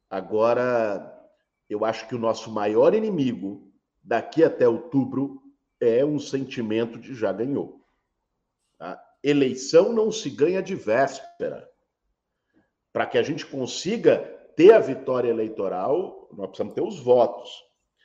[0.09, 1.24] Agora,
[1.69, 3.73] eu acho que o nosso maior inimigo
[4.03, 5.43] daqui até outubro
[5.81, 7.81] é um sentimento de já ganhou.
[8.79, 9.03] Tá?
[9.23, 11.69] Eleição não se ganha de véspera.
[12.93, 14.19] Para que a gente consiga
[14.57, 17.51] ter a vitória eleitoral, nós precisamos ter os votos.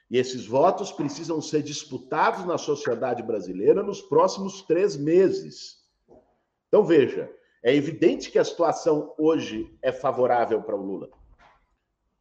[0.09, 5.77] E esses votos precisam ser disputados na sociedade brasileira nos próximos três meses.
[6.67, 11.09] Então, veja, é evidente que a situação hoje é favorável para o Lula.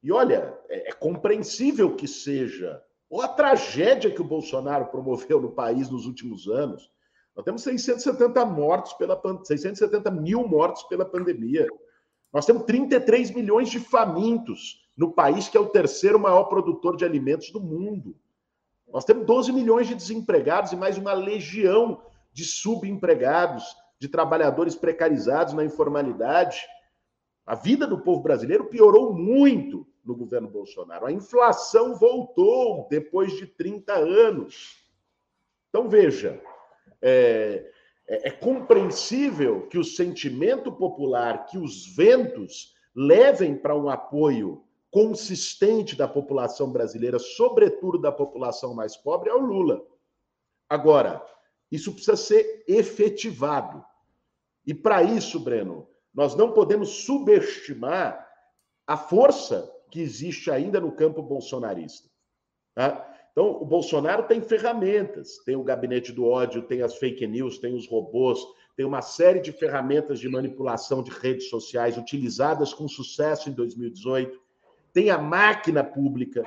[0.02, 5.50] E olha, é, é compreensível que seja ou a tragédia que o Bolsonaro promoveu no
[5.50, 6.90] país nos últimos anos.
[7.34, 11.66] Nós temos 670 mortos pela 670 mil mortos pela pandemia.
[12.32, 17.04] Nós temos 33 milhões de famintos no país que é o terceiro maior produtor de
[17.04, 18.14] alimentos do mundo.
[18.92, 23.64] Nós temos 12 milhões de desempregados e mais uma legião de subempregados,
[23.98, 26.60] de trabalhadores precarizados na informalidade.
[27.48, 31.06] A vida do povo brasileiro piorou muito no governo Bolsonaro.
[31.06, 34.84] A inflação voltou depois de 30 anos.
[35.70, 36.38] Então, veja,
[37.00, 37.72] é,
[38.06, 45.96] é, é compreensível que o sentimento popular, que os ventos levem para um apoio consistente
[45.96, 49.82] da população brasileira, sobretudo da população mais pobre, ao Lula.
[50.68, 51.24] Agora,
[51.72, 53.82] isso precisa ser efetivado.
[54.66, 58.26] E para isso, Breno, nós não podemos subestimar
[58.86, 62.08] a força que existe ainda no campo bolsonarista.
[62.74, 63.06] Tá?
[63.32, 67.74] Então, o Bolsonaro tem ferramentas, tem o gabinete do ódio, tem as fake news, tem
[67.74, 68.40] os robôs,
[68.76, 74.40] tem uma série de ferramentas de manipulação de redes sociais utilizadas com sucesso em 2018,
[74.92, 76.42] tem a máquina pública.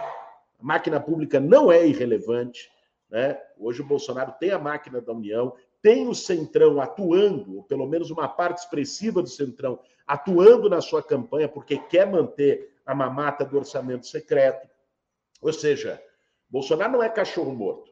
[0.60, 2.70] A máquina pública não é irrelevante.
[3.10, 3.40] Né?
[3.58, 8.12] Hoje o Bolsonaro tem a máquina da União, tem o Centrão atuando, ou pelo menos
[8.12, 13.58] uma parte expressiva do Centrão, atuando na sua campanha, porque quer manter a mamata do
[13.58, 14.68] orçamento secreto.
[15.42, 16.02] Ou seja,
[16.50, 17.92] Bolsonaro não é cachorro morto.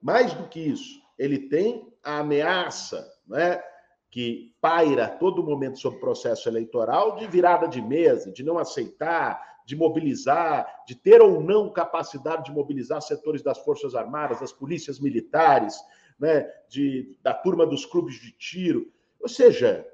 [0.00, 3.62] Mais do que isso, ele tem a ameaça né,
[4.10, 8.58] que paira a todo momento sobre o processo eleitoral de virada de mesa, de não
[8.58, 14.52] aceitar, de mobilizar, de ter ou não capacidade de mobilizar setores das Forças Armadas, das
[14.52, 15.80] polícias militares,
[16.18, 18.90] né, de, da turma dos clubes de tiro.
[19.20, 19.86] Ou seja,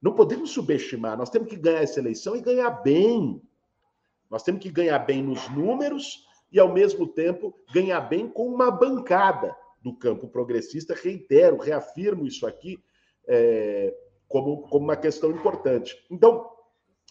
[0.00, 3.42] não podemos subestimar, nós temos que ganhar essa eleição e ganhar bem.
[4.30, 8.70] Nós temos que ganhar bem nos números e, ao mesmo tempo, ganhar bem com uma
[8.70, 10.94] bancada do campo progressista.
[10.94, 12.82] Reitero, reafirmo isso aqui
[13.26, 13.94] é,
[14.26, 16.02] como, como uma questão importante.
[16.10, 16.48] Então,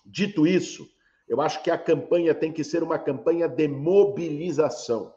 [0.03, 0.89] dito isso,
[1.28, 5.13] eu acho que a campanha tem que ser uma campanha de mobilização.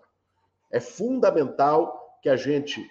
[0.70, 2.84] É fundamental que a gente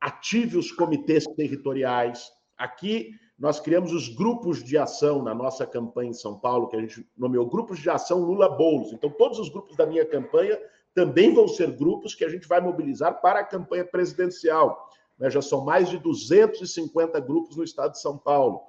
[0.00, 2.30] ative os comitês territoriais.
[2.56, 6.80] Aqui nós criamos os grupos de ação na nossa campanha em São Paulo, que a
[6.80, 8.92] gente nomeou grupos de ação Lula Boulos.
[8.92, 10.58] Então, todos os grupos da minha campanha
[10.94, 14.90] também vão ser grupos que a gente vai mobilizar para a campanha presidencial.
[15.18, 15.30] Né?
[15.30, 18.62] Já são mais de 250 grupos no estado de São Paulo.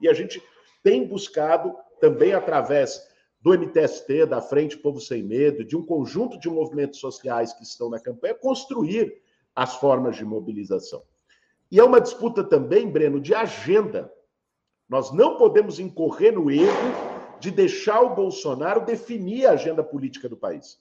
[0.00, 0.42] E a gente
[0.82, 3.00] tem buscado, também através
[3.46, 7.88] do MTST, da Frente Povo Sem Medo, de um conjunto de movimentos sociais que estão
[7.88, 9.22] na campanha, construir
[9.54, 11.04] as formas de mobilização.
[11.70, 14.12] E é uma disputa também, Breno, de agenda.
[14.88, 20.36] Nós não podemos incorrer no erro de deixar o Bolsonaro definir a agenda política do
[20.36, 20.80] país.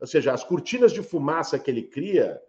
[0.00, 2.42] Ou seja, as cortinas de fumaça que ele cria,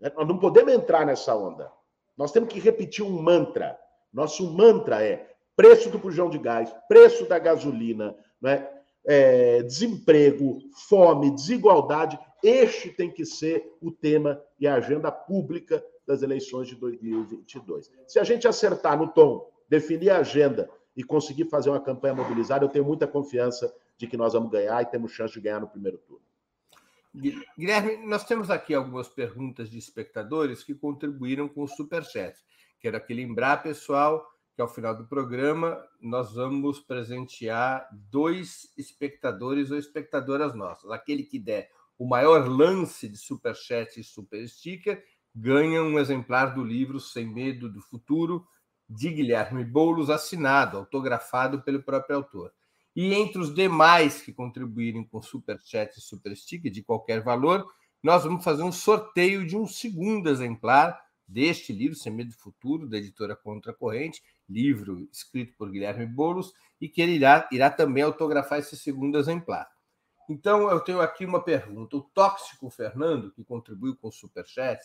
[0.00, 0.10] Né?
[0.16, 1.70] Nós não podemos entrar nessa onda.
[2.16, 3.78] Nós temos que repetir um mantra.
[4.10, 8.68] Nosso mantra é preço do bujão de gás, preço da gasolina, né?
[9.04, 12.18] É, desemprego, fome, desigualdade.
[12.42, 17.90] Este tem que ser o tema e a agenda pública das eleições de 2022.
[18.06, 22.64] Se a gente acertar no tom, definir a agenda e conseguir fazer uma campanha mobilizada,
[22.64, 25.68] eu tenho muita confiança de que nós vamos ganhar e temos chance de ganhar no
[25.68, 26.22] primeiro turno.
[27.58, 32.38] Guilherme, nós temos aqui algumas perguntas de espectadores que contribuíram com o Superchat.
[32.80, 39.78] Quero aqui lembrar, pessoal, que ao final do programa nós vamos presentear dois espectadores ou
[39.78, 40.90] espectadoras nossas.
[40.90, 45.02] Aquele que der o maior lance de Superchat e Super Sticker
[45.34, 48.46] ganha um exemplar do livro Sem Medo do Futuro,
[48.88, 52.52] de Guilherme Boulos, assinado, autografado pelo próprio autor.
[52.94, 57.66] E entre os demais que contribuírem com Super Chat e Super Sticker de qualquer valor,
[58.02, 62.86] nós vamos fazer um sorteio de um segundo exemplar deste livro, Sem Medo do Futuro,
[62.86, 64.22] da editora Contra Corrente,
[64.52, 69.70] livro escrito por Guilherme Boulos, e que ele irá, irá também autografar esse segundo exemplar.
[70.28, 71.96] Então, eu tenho aqui uma pergunta.
[71.96, 74.80] O Tóxico Fernando, que contribuiu com o Superchat,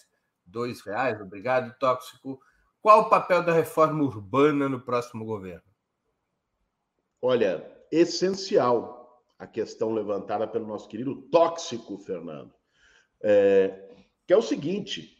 [0.45, 2.39] dois reais, obrigado, Tóxico.
[2.81, 5.63] Qual o papel da reforma urbana no próximo governo?
[7.21, 8.97] Olha, essencial
[9.39, 12.53] a questão levantada pelo nosso querido Tóxico Fernando,
[13.21, 13.89] é,
[14.25, 15.17] que é o seguinte: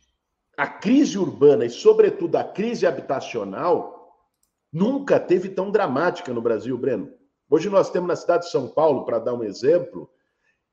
[0.56, 3.97] a crise urbana e, sobretudo, a crise habitacional
[4.72, 7.12] nunca teve tão dramática no Brasil, Breno.
[7.50, 10.10] Hoje nós temos na cidade de São Paulo, para dar um exemplo,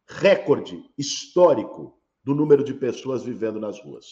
[0.07, 4.07] recorde histórico do número de pessoas vivendo nas ruas.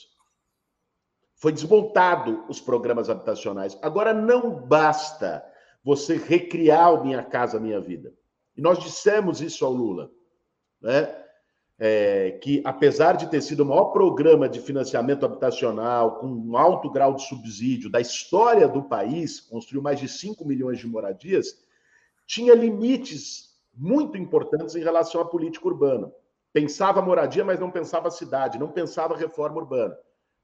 [1.37, 3.77] Foi desmontado os programas habitacionais.
[3.83, 5.45] Agora não basta
[5.83, 8.15] você recriar Minha Casa Minha Vida.
[8.57, 10.11] E nós dissemos isso ao Lula,
[10.81, 11.22] né?
[11.79, 16.91] É, que apesar de ter sido o maior programa de financiamento habitacional, com um alto
[16.91, 21.57] grau de subsídio da história do país, construiu mais de 5 milhões de moradias,
[22.27, 26.13] tinha limites muito importantes em relação à política urbana.
[26.53, 29.97] Pensava moradia, mas não pensava cidade, não pensava reforma urbana.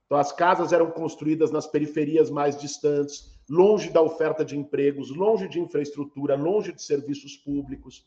[0.07, 5.47] Então, as casas eram construídas nas periferias mais distantes, longe da oferta de empregos, longe
[5.49, 8.07] de infraestrutura, longe de serviços públicos.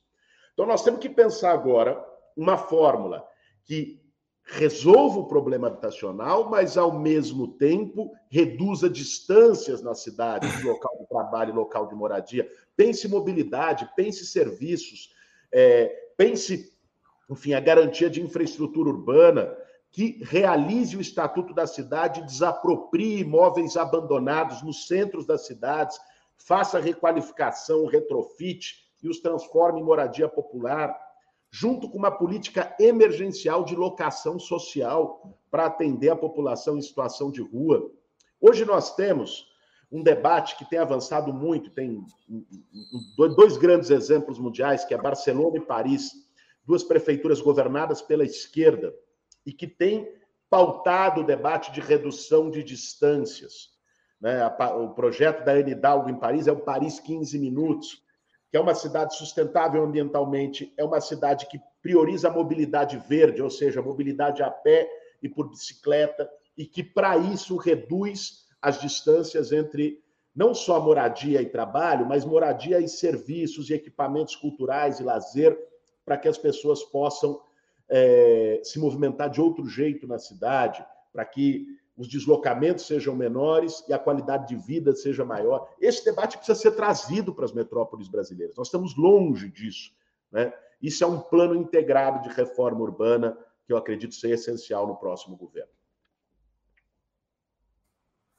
[0.53, 2.03] Então, nós temos que pensar agora
[2.36, 3.26] uma fórmula
[3.64, 4.02] que
[4.44, 11.54] resolva o problema habitacional, mas, ao mesmo tempo, reduza distâncias na cidade, local de trabalho,
[11.54, 12.50] local de moradia.
[12.76, 15.14] Pense mobilidade, pense serviços,
[15.52, 16.74] é, pense,
[17.30, 19.56] enfim, a garantia de infraestrutura urbana
[19.92, 26.00] que realize o Estatuto da Cidade, desaproprie imóveis abandonados nos centros das cidades,
[26.38, 30.98] faça requalificação, retrofit e os transforme em moradia popular,
[31.52, 37.41] junto com uma política emergencial de locação social para atender a população em situação de
[37.41, 37.91] rua.
[38.39, 39.52] Hoje nós temos
[39.91, 42.02] um debate que tem avançado muito, tem
[43.36, 46.14] dois grandes exemplos mundiais, que é Barcelona e Paris,
[46.66, 48.95] duas prefeituras governadas pela esquerda,
[49.45, 50.08] e que tem
[50.49, 53.72] pautado o debate de redução de distâncias.
[54.22, 54.45] Né?
[54.78, 58.02] O projeto da Anne Hidalgo em Paris é o Paris 15 Minutos,
[58.52, 63.49] que é uma cidade sustentável ambientalmente, é uma cidade que prioriza a mobilidade verde, ou
[63.49, 64.89] seja, a mobilidade a pé
[65.24, 70.04] e por bicicleta, e que, para isso, reduz as distâncias entre
[70.36, 75.58] não só moradia e trabalho, mas moradia e serviços e equipamentos culturais e lazer,
[76.04, 77.41] para que as pessoas possam
[77.88, 81.68] é, se movimentar de outro jeito na cidade, para que
[82.02, 85.70] os deslocamentos sejam menores e a qualidade de vida seja maior.
[85.80, 88.56] Esse debate precisa ser trazido para as metrópoles brasileiras.
[88.56, 89.93] Nós estamos longe disso.
[90.32, 90.52] Né?
[90.82, 95.38] Isso é um plano integrado de reforma urbana que eu acredito ser essencial no próximo
[95.38, 95.72] governo.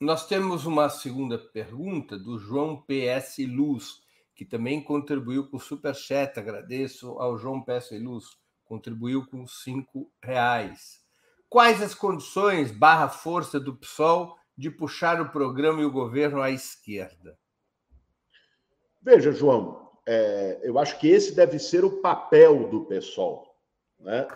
[0.00, 4.02] Nós temos uma segunda pergunta do João PS Luz,
[4.34, 6.36] que também contribuiu com o Superchat.
[6.36, 8.42] Agradeço ao João PS Luz
[8.72, 11.01] contribuiu com cinco reais.
[11.53, 16.50] Quais as condições barra força do PSOL de puxar o programa e o governo à
[16.50, 17.38] esquerda?
[19.03, 23.55] Veja, João, é, eu acho que esse deve ser o papel do PSOL.
[24.00, 24.26] Né?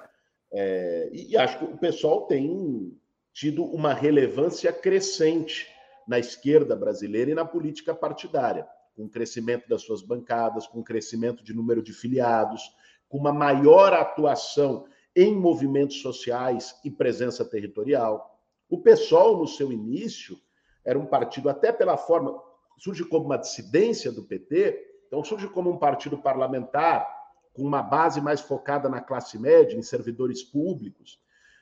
[0.53, 3.01] É, e acho que o PSOL tem
[3.33, 5.67] tido uma relevância crescente
[6.07, 10.85] na esquerda brasileira e na política partidária, com o crescimento das suas bancadas, com o
[10.85, 12.71] crescimento de número de filiados,
[13.09, 14.87] com uma maior atuação
[15.17, 18.39] em movimentos sociais e presença territorial.
[18.69, 20.39] O PSOL, no seu início,
[20.85, 22.39] era um partido, até pela forma,
[22.77, 27.09] surge como uma dissidência do PT, então surge como um partido parlamentar,
[27.55, 31.19] com uma base mais focada na classe média, em servidores públicos.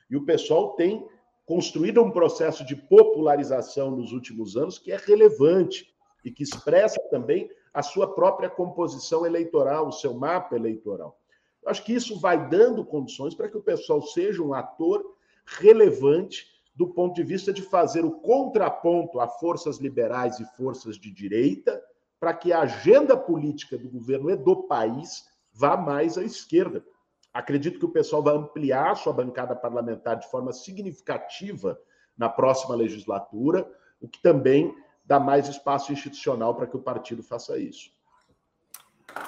[0.09, 1.07] E o PSOL tem
[1.45, 5.95] construído um processo de popularização nos últimos anos que é relevante
[6.25, 11.17] e que expressa também a sua própria composição eleitoral, o seu mapa eleitoral.
[11.65, 16.87] Acho que isso vai dando condições para que o pessoal seja um ator relevante do
[16.87, 21.81] ponto de vista de fazer o contraponto a forças liberais e forças de direita,
[22.19, 26.85] para que a agenda política do governo e do país vá mais à esquerda.
[27.33, 31.79] Acredito que o pessoal vai ampliar sua bancada parlamentar de forma significativa
[32.17, 33.69] na próxima legislatura,
[34.01, 37.91] o que também dá mais espaço institucional para que o partido faça isso.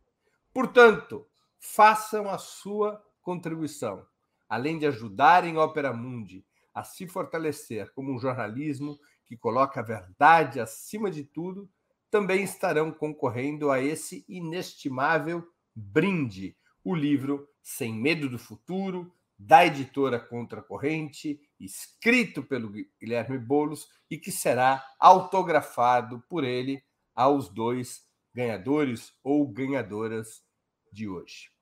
[0.52, 1.26] Portanto,
[1.58, 4.06] façam a sua contribuição,
[4.48, 6.44] além de ajudarem Opera Mundi
[6.78, 11.68] a se fortalecer como um jornalismo que coloca a verdade acima de tudo
[12.08, 20.20] também estarão concorrendo a esse inestimável brinde, o livro Sem Medo do Futuro, da editora
[20.20, 26.82] Contracorrente, escrito pelo Guilherme Bolos e que será autografado por ele
[27.14, 30.44] aos dois ganhadores ou ganhadoras
[30.92, 31.57] de hoje.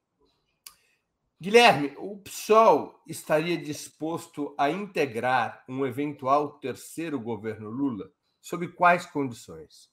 [1.38, 8.10] Guilherme, o PSOL estaria disposto a integrar um eventual terceiro governo Lula?
[8.40, 9.90] Sob quais condições?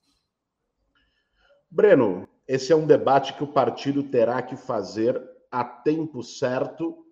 [1.69, 5.21] Breno, esse é um debate que o partido terá que fazer
[5.51, 7.05] a tempo certo,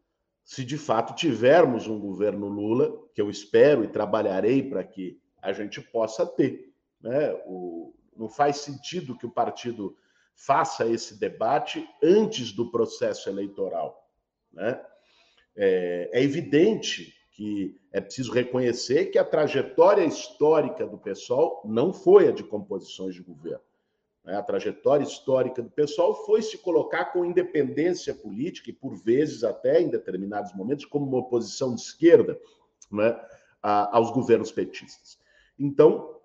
[0.45, 5.51] se de fato tivermos um governo Lula, que eu espero e trabalharei para que a
[5.51, 6.73] gente possa ter.
[7.01, 7.33] Né?
[7.45, 9.97] O, não faz sentido que o partido
[10.35, 14.00] faça esse debate antes do processo eleitoral.
[14.53, 14.79] Né?
[15.55, 22.27] É, é evidente que é preciso reconhecer que a trajetória histórica do PSOL não foi
[22.27, 23.61] a de composições de governo.
[24.23, 24.35] Né?
[24.35, 29.81] A trajetória histórica do pessoal foi se colocar com independência política e, por vezes, até
[29.81, 32.39] em determinados momentos, como uma oposição de esquerda
[32.91, 33.19] né,
[33.61, 35.17] aos governos petistas.
[35.57, 36.17] Então,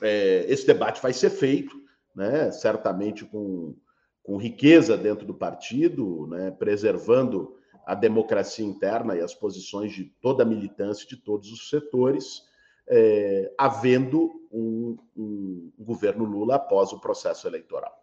[0.00, 1.74] é, esse debate vai ser feito,
[2.14, 3.74] né, certamente com,
[4.22, 10.42] com riqueza dentro do partido, né, preservando a democracia interna e as posições de toda
[10.42, 12.42] a militância de todos os setores
[12.88, 17.98] é, havendo um, um, governo Lula após o processo eleitoral.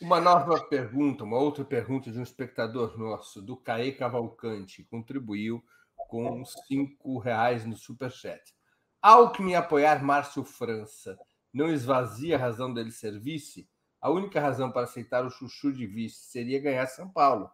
[0.00, 5.62] Uma nova pergunta, uma outra pergunta de um espectador nosso, do Caê Cavalcante, contribuiu
[6.08, 8.54] com cinco reais no Superchat.
[9.00, 11.18] Alckmin apoiar Márcio França
[11.52, 13.68] não esvazia a razão dele ser vice?
[14.00, 17.50] A única razão para aceitar o chuchu de vice seria ganhar São Paulo.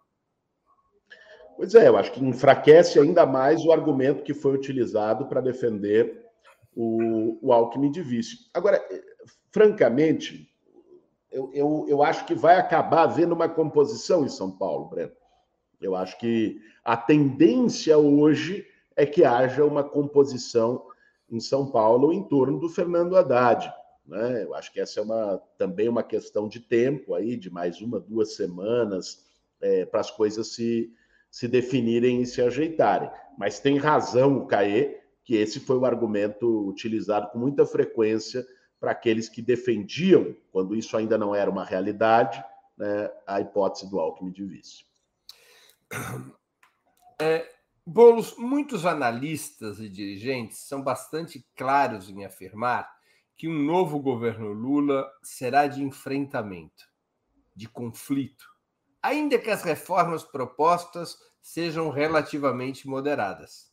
[1.60, 6.24] Pois é, eu acho que enfraquece ainda mais o argumento que foi utilizado para defender
[6.74, 8.48] o, o Alckmin de vice.
[8.54, 8.82] Agora,
[9.50, 10.50] francamente,
[11.30, 15.12] eu, eu, eu acho que vai acabar havendo uma composição em São Paulo, Breno.
[15.82, 20.86] Eu acho que a tendência hoje é que haja uma composição
[21.30, 23.70] em São Paulo em torno do Fernando Haddad.
[24.06, 24.44] Né?
[24.44, 28.00] Eu acho que essa é uma, também uma questão de tempo aí, de mais uma,
[28.00, 29.26] duas semanas,
[29.60, 30.90] é, para as coisas se,
[31.30, 33.10] se definirem e se ajeitarem.
[33.38, 38.44] Mas tem razão o Caê, que esse foi o argumento utilizado com muita frequência
[38.78, 42.42] para aqueles que defendiam, quando isso ainda não era uma realidade,
[42.76, 44.84] né, a hipótese do Alckmin de vice.
[47.20, 47.46] É,
[47.86, 52.90] Bolos, muitos analistas e dirigentes são bastante claros em afirmar
[53.36, 56.84] que um novo governo Lula será de enfrentamento,
[57.56, 58.46] de conflito,
[59.02, 63.72] ainda que as reformas propostas sejam relativamente moderadas,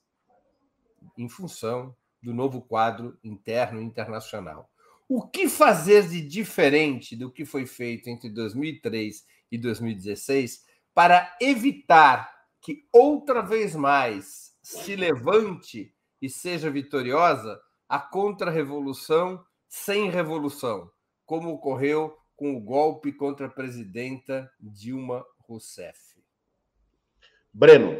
[1.17, 4.69] em função do novo quadro interno e internacional.
[5.07, 12.36] O que fazer de diferente do que foi feito entre 2003 e 2016 para evitar
[12.59, 20.91] que outra vez mais se levante e seja vitoriosa a contra-revolução sem revolução,
[21.25, 26.15] como ocorreu com o golpe contra a presidenta Dilma Rousseff?
[27.51, 27.97] Breno,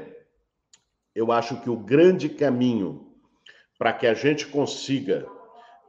[1.14, 3.12] eu acho que o grande caminho
[3.78, 5.28] para que a gente consiga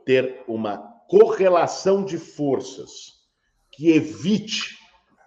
[0.05, 3.19] ter uma correlação de forças
[3.71, 4.77] que evite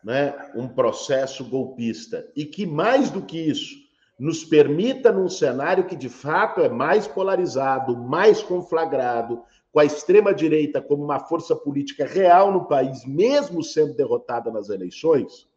[0.03, 3.76] né, um processo golpista e que, mais do que isso,
[4.22, 9.41] nos permita, num cenário que de fato é mais polarizado, mais conflagrado,
[9.72, 15.49] com a extrema-direita como uma força política real no país, mesmo sendo derrotada nas eleições,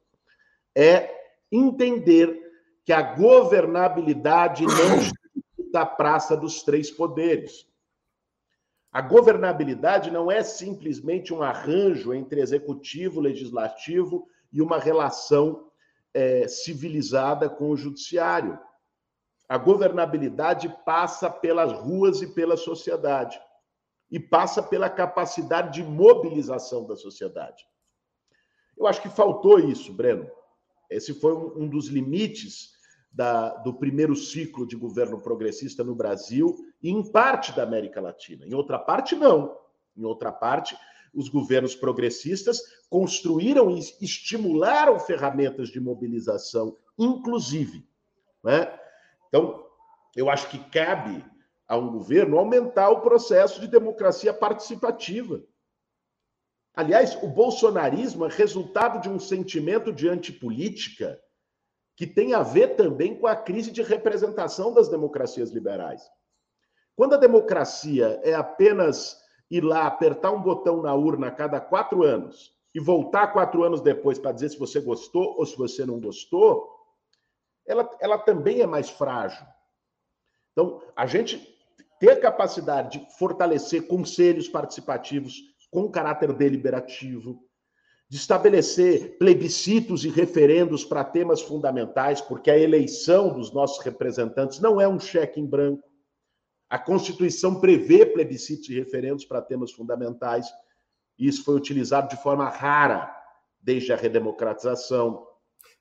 [0.75, 1.11] é
[1.53, 2.41] entender
[2.87, 4.99] que a governabilidade não
[5.59, 7.67] está a praça dos três poderes.
[8.91, 15.69] A governabilidade não é simplesmente um arranjo entre executivo, legislativo e uma relação
[16.15, 18.59] é, civilizada com o judiciário.
[19.49, 23.39] A governabilidade passa pelas ruas e pela sociedade
[24.11, 27.67] e passa pela capacidade de mobilização da sociedade.
[28.79, 30.31] Eu acho que faltou isso, Breno.
[30.89, 32.73] Esse foi um, dos limites
[33.13, 38.47] da, do primeiro ciclo de governo progressista no Brasil e em parte da América Latina.
[38.47, 39.57] Em outra parte, não.
[39.97, 40.77] Em outra parte,
[41.15, 42.61] os governos progressistas
[42.91, 47.87] construíram e estimularam ferramentas de mobilização, inclusive.
[48.43, 48.79] Né?
[49.29, 49.65] Então,
[50.17, 51.25] eu acho que cabe
[51.67, 55.43] a um governo aumentar o processo de democracia participativa.
[56.75, 61.21] Aliás, o bolsonarismo é resultado de um sentimento de antipolítica
[61.97, 66.03] que tem a ver também com a crise de representação das democracias liberais.
[66.97, 72.03] Quando a democracia é apenas ir lá apertar um botão na urna a cada quatro
[72.03, 76.01] anos e voltar quatro anos depois para dizer se você gostou ou se você não
[76.01, 76.69] gostou,
[77.67, 79.47] ela, ela também é mais frágil.
[80.53, 81.55] Então, a gente
[81.99, 85.41] ter a capacidade de fortalecer conselhos participativos
[85.71, 87.43] com caráter deliberativo,
[88.09, 94.81] de estabelecer plebiscitos e referendos para temas fundamentais, porque a eleição dos nossos representantes não
[94.81, 95.83] é um cheque em branco.
[96.75, 100.49] A Constituição prevê plebiscitos e referendos para temas fundamentais.
[101.17, 103.15] E isso foi utilizado de forma rara
[103.63, 105.25] desde a redemocratização.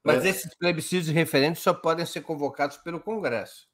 [0.03, 0.29] Mas né?
[0.29, 3.67] esses plebiscitos e referendos só podem ser convocados pelo Congresso.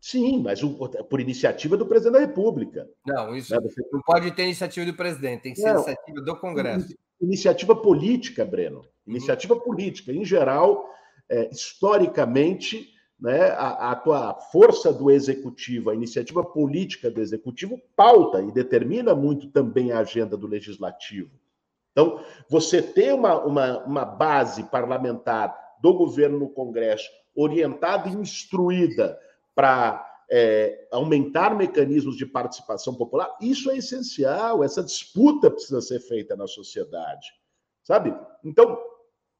[0.00, 0.60] Sim, mas
[1.08, 2.90] por iniciativa do presidente da República.
[3.06, 3.60] Não, isso né?
[3.92, 6.92] não pode ter iniciativa do presidente, tem que ser não, iniciativa do Congresso.
[7.20, 8.80] Iniciativa política, Breno.
[8.80, 9.14] Uhum.
[9.14, 9.60] Iniciativa uhum.
[9.60, 10.12] política.
[10.12, 10.92] Em geral,
[11.28, 18.40] é, historicamente, né, a, a tua força do executivo, a iniciativa política do executivo, pauta
[18.40, 21.30] e determina muito também a agenda do legislativo.
[21.92, 29.18] Então, você ter uma, uma, uma base parlamentar do governo no Congresso orientada e instruída
[29.54, 34.62] para é, aumentar mecanismos de participação popular, isso é essencial.
[34.62, 37.28] Essa disputa precisa ser feita na sociedade,
[37.82, 38.14] sabe?
[38.44, 38.78] Então,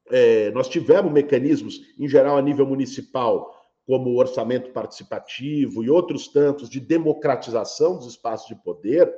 [0.09, 3.58] é, nós tivemos mecanismos, em geral, a nível municipal,
[3.89, 9.11] como o orçamento participativo e outros tantos de democratização dos espaços de poder,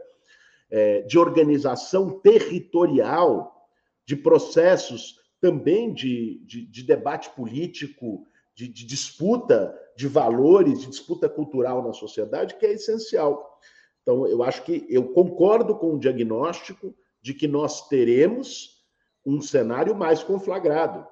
[0.69, 3.67] é, de organização territorial,
[4.05, 11.27] de processos também de, de, de debate político de, de disputa de valores, de disputa
[11.27, 13.59] cultural na sociedade, que é essencial.
[14.01, 18.81] Então, eu acho que eu concordo com o diagnóstico de que nós teremos
[19.25, 21.05] um cenário mais conflagrado.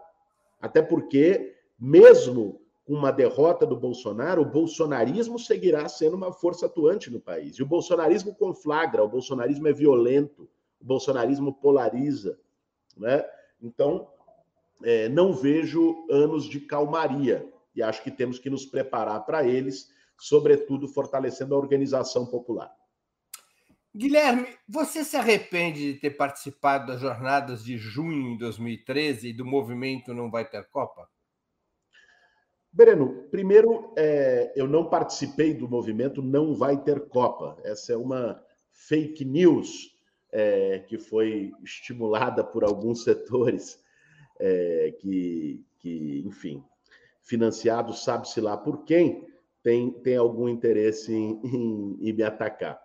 [0.61, 7.19] Até porque, mesmo uma derrota do Bolsonaro, o bolsonarismo seguirá sendo uma força atuante no
[7.19, 7.55] país.
[7.55, 10.49] E o bolsonarismo conflagra, o bolsonarismo é violento,
[10.81, 12.39] o bolsonarismo polariza.
[12.97, 13.23] Né?
[13.61, 14.07] Então,
[14.83, 19.93] é, não vejo anos de calmaria e acho que temos que nos preparar para eles,
[20.17, 22.73] sobretudo fortalecendo a organização popular.
[23.95, 29.45] Guilherme, você se arrepende de ter participado das jornadas de junho de 2013 e do
[29.45, 31.07] movimento Não Vai Ter Copa?
[32.71, 37.57] Breno, primeiro, é, eu não participei do movimento Não Vai Ter Copa.
[37.63, 38.41] Essa é uma
[38.71, 39.97] fake news
[40.31, 43.83] é, que foi estimulada por alguns setores
[44.39, 46.63] é, que, que, enfim,
[47.21, 49.27] financiados, sabe-se lá por quem,
[49.63, 52.79] tem, tem algum interesse em, em, em me atacar.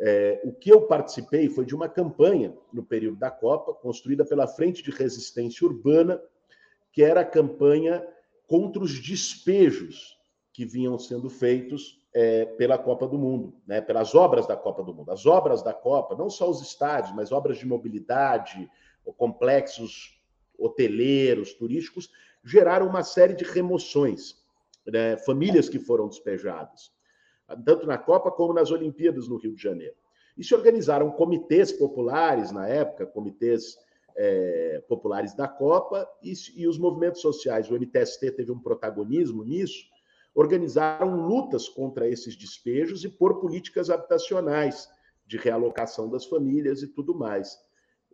[0.00, 4.48] É, o que eu participei foi de uma campanha no período da Copa, construída pela
[4.48, 6.20] Frente de Resistência Urbana,
[6.92, 8.04] que era a campanha
[8.52, 10.20] contra os despejos
[10.52, 14.92] que vinham sendo feitos é, pela Copa do Mundo, né, pelas obras da Copa do
[14.92, 15.10] Mundo.
[15.10, 18.70] As obras da Copa, não só os estádios, mas obras de mobilidade,
[19.16, 20.20] complexos
[20.58, 22.10] hoteleiros, turísticos,
[22.44, 24.44] geraram uma série de remoções,
[24.86, 26.92] né, famílias que foram despejadas,
[27.64, 29.96] tanto na Copa como nas Olimpíadas no Rio de Janeiro.
[30.36, 33.78] E se organizaram comitês populares na época, comitês
[34.16, 39.84] é, populares da Copa, e, e os movimentos sociais, o MTST teve um protagonismo nisso,
[40.34, 44.88] organizaram lutas contra esses despejos e por políticas habitacionais
[45.26, 47.58] de realocação das famílias e tudo mais.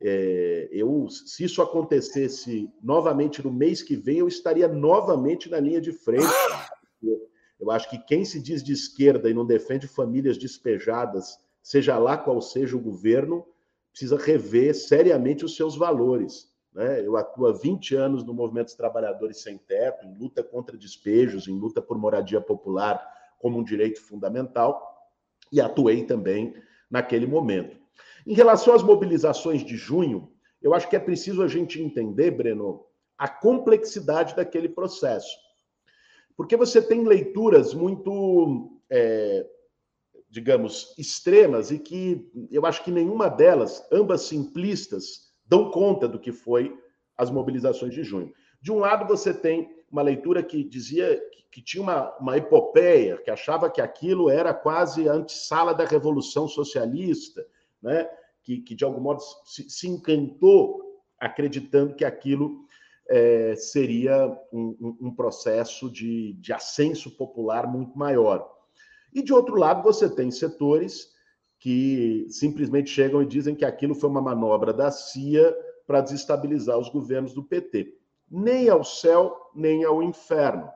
[0.01, 5.81] É, eu, se isso acontecesse novamente no mês que vem, eu estaria novamente na linha
[5.81, 6.27] de frente.
[7.59, 12.17] Eu acho que quem se diz de esquerda e não defende famílias despejadas, seja lá
[12.17, 13.45] qual seja o governo,
[13.99, 16.49] precisa rever seriamente os seus valores.
[16.73, 17.05] Né?
[17.05, 21.49] Eu atuo há 20 anos no movimento dos trabalhadores sem teto, em luta contra despejos,
[21.49, 23.05] em luta por moradia popular
[23.41, 25.11] como um direito fundamental,
[25.51, 26.55] e atuei também
[26.89, 27.77] naquele momento.
[28.25, 30.31] Em relação às mobilizações de junho,
[30.63, 32.85] eu acho que é preciso a gente entender, Breno,
[33.17, 35.37] a complexidade daquele processo.
[36.37, 39.47] Porque você tem leituras muito, é,
[40.31, 46.33] digamos, extremas e que eu acho que nenhuma delas, ambas simplistas, dão conta do que
[46.33, 46.77] foi
[47.17, 48.33] as mobilizações de junho.
[48.61, 51.21] De um lado, você tem uma leitura que dizia
[51.51, 56.47] que, tinha uma, uma epopeia, que achava que aquilo era quase a antessala da Revolução
[56.47, 57.45] Socialista,
[57.83, 58.09] né?
[58.43, 60.83] que, que de algum modo se, se encantou
[61.19, 62.65] acreditando que aquilo
[63.09, 68.58] é, seria um, um, um processo de, de ascenso popular muito maior.
[69.19, 71.09] E de outro lado, você tem setores
[71.59, 75.53] que simplesmente chegam e dizem que aquilo foi uma manobra da CIA
[75.85, 77.99] para desestabilizar os governos do PT.
[78.31, 80.71] Nem ao céu, nem ao inferno.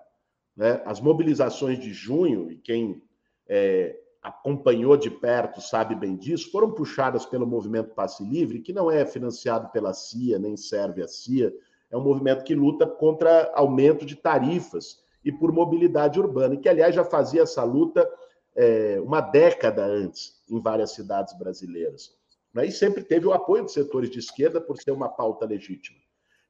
[0.56, 0.82] Né?
[0.84, 3.00] As mobilizações de junho, e quem
[3.46, 8.90] é, acompanhou de perto sabe bem disso, foram puxadas pelo movimento Passe Livre, que não
[8.90, 11.54] é financiado pela CIA, nem serve à CIA,
[11.92, 16.68] é um movimento que luta contra aumento de tarifas e por mobilidade urbana, e que,
[16.68, 18.08] aliás, já fazia essa luta
[18.54, 22.14] é, uma década antes em várias cidades brasileiras.
[22.52, 22.66] Né?
[22.66, 25.98] E sempre teve o apoio dos setores de esquerda por ser uma pauta legítima.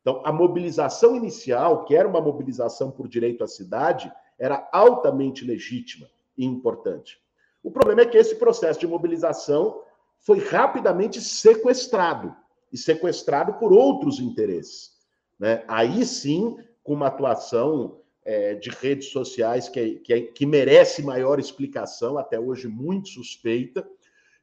[0.00, 6.08] Então, a mobilização inicial, que era uma mobilização por direito à cidade, era altamente legítima
[6.36, 7.20] e importante.
[7.62, 9.82] O problema é que esse processo de mobilização
[10.18, 12.34] foi rapidamente sequestrado
[12.72, 14.92] e sequestrado por outros interesses.
[15.38, 15.64] Né?
[15.68, 22.18] Aí sim, com uma atuação é, de redes sociais que, que, que merece maior explicação,
[22.18, 23.86] até hoje muito suspeita,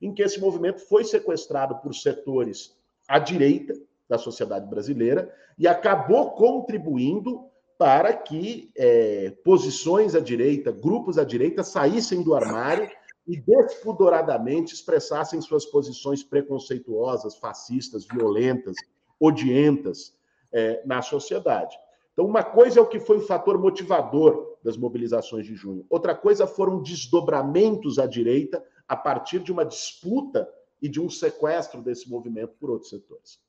[0.02, 2.76] em que esse movimento foi sequestrado por setores
[3.08, 3.74] à direita
[4.08, 7.46] da sociedade brasileira e acabou contribuindo
[7.78, 12.90] para que é, posições à direita, grupos à direita saíssem do armário
[13.26, 18.76] e despudoradamente expressassem suas posições preconceituosas, fascistas, violentas,
[19.20, 20.14] odientas
[20.52, 21.78] é, na sociedade.
[22.20, 26.14] Então, uma coisa é o que foi o fator motivador das mobilizações de junho, outra
[26.14, 30.46] coisa foram desdobramentos à direita a partir de uma disputa
[30.82, 33.40] e de um sequestro desse movimento por outros setores.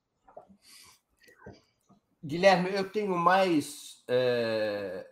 [2.24, 5.04] Guilherme, eu tenho mais é,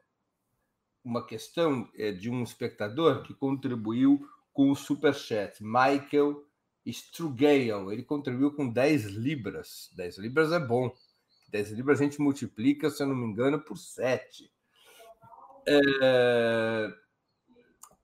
[1.03, 6.45] uma questão é, de um espectador que contribuiu com o superchat, Michael
[6.87, 7.93] Strugale.
[7.93, 9.91] Ele contribuiu com 10 libras.
[9.97, 10.95] 10 libras é bom.
[11.49, 14.51] 10 libras a gente multiplica, se eu não me engano, por 7.
[15.67, 16.93] É...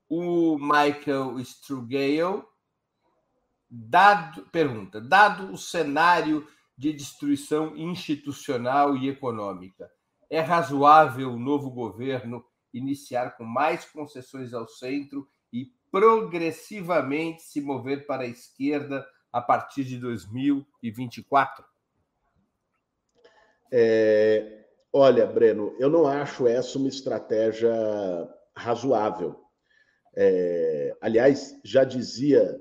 [0.08, 2.44] O Michael Strugale
[3.70, 9.90] dado, pergunta: dado o cenário de destruição institucional e econômica,
[10.28, 18.06] é razoável o novo governo iniciar com mais concessões ao centro e progressivamente se mover
[18.06, 21.64] para a esquerda a partir de 2024?
[23.76, 27.72] É, olha, Breno, eu não acho essa uma estratégia
[28.56, 29.34] razoável.
[30.14, 32.56] É, aliás, já dizia,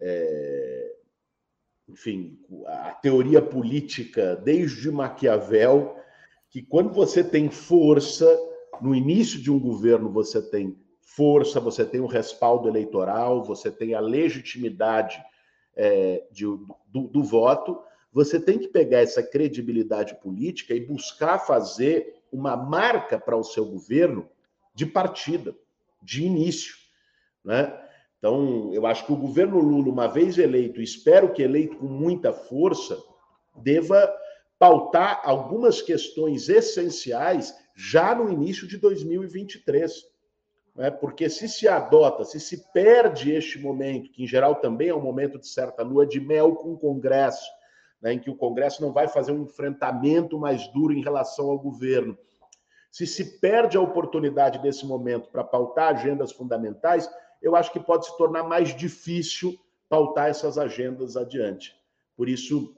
[0.00, 0.92] é,
[1.88, 5.96] enfim, a teoria política desde Maquiavel
[6.50, 8.26] que quando você tem força,
[8.80, 13.94] no início de um governo você tem força, você tem o respaldo eleitoral, você tem
[13.94, 15.22] a legitimidade
[15.76, 16.46] é, de,
[16.88, 17.80] do, do voto,
[18.18, 23.64] você tem que pegar essa credibilidade política e buscar fazer uma marca para o seu
[23.64, 24.28] governo
[24.74, 25.54] de partida,
[26.02, 26.74] de início.
[27.44, 27.72] Né?
[28.18, 32.32] Então, eu acho que o governo Lula, uma vez eleito, espero que eleito com muita
[32.32, 33.00] força,
[33.54, 34.12] deva
[34.58, 39.92] pautar algumas questões essenciais já no início de 2023.
[40.74, 40.90] Né?
[40.90, 45.00] Porque se se adota, se se perde este momento, que em geral também é um
[45.00, 47.48] momento de certa lua de mel com o Congresso,
[48.00, 48.14] né?
[48.14, 52.16] em que o Congresso não vai fazer um enfrentamento mais duro em relação ao governo.
[52.90, 57.08] Se se perde a oportunidade desse momento para pautar agendas fundamentais,
[57.42, 61.74] eu acho que pode se tornar mais difícil pautar essas agendas adiante.
[62.16, 62.74] Por isso,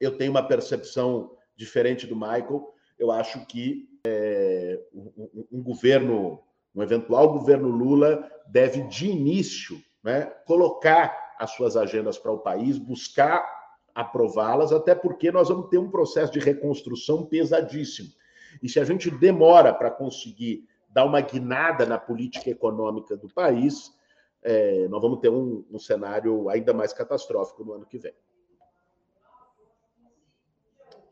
[0.00, 2.72] eu tenho uma percepção diferente do Michael.
[2.98, 6.40] Eu acho que é, um, um, governo,
[6.74, 12.78] um eventual governo Lula, deve de início né, colocar as suas agendas para o país,
[12.78, 13.44] buscar
[13.96, 18.10] aprová-las, até porque nós vamos ter um processo de reconstrução pesadíssimo.
[18.62, 23.90] E se a gente demora para conseguir dar uma guinada na política econômica do país,
[24.42, 28.12] é, nós vamos ter um, um cenário ainda mais catastrófico no ano que vem.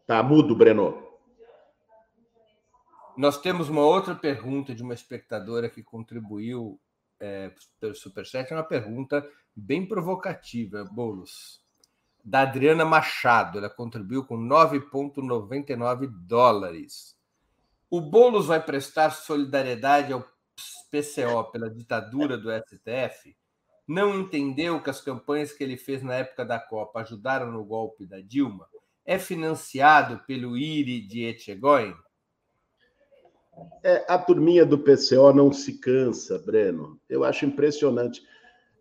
[0.06, 1.02] Tá mudo, Breno.
[3.16, 6.78] Nós temos uma outra pergunta de uma espectadora que contribuiu
[7.18, 9.26] é, pelo Superchat, é uma pergunta
[9.56, 11.63] bem provocativa, Boulos.
[12.24, 17.14] Da Adriana Machado, ela contribuiu com 9,99 dólares.
[17.90, 20.24] O Boulos vai prestar solidariedade ao
[20.90, 23.36] PCO pela ditadura do STF?
[23.86, 28.06] Não entendeu que as campanhas que ele fez na época da Copa ajudaram no golpe
[28.06, 28.66] da Dilma?
[29.04, 31.94] É financiado pelo IRI de Etchegóin?
[33.82, 36.98] É, a turminha do PCO não se cansa, Breno.
[37.06, 38.22] Eu acho impressionante.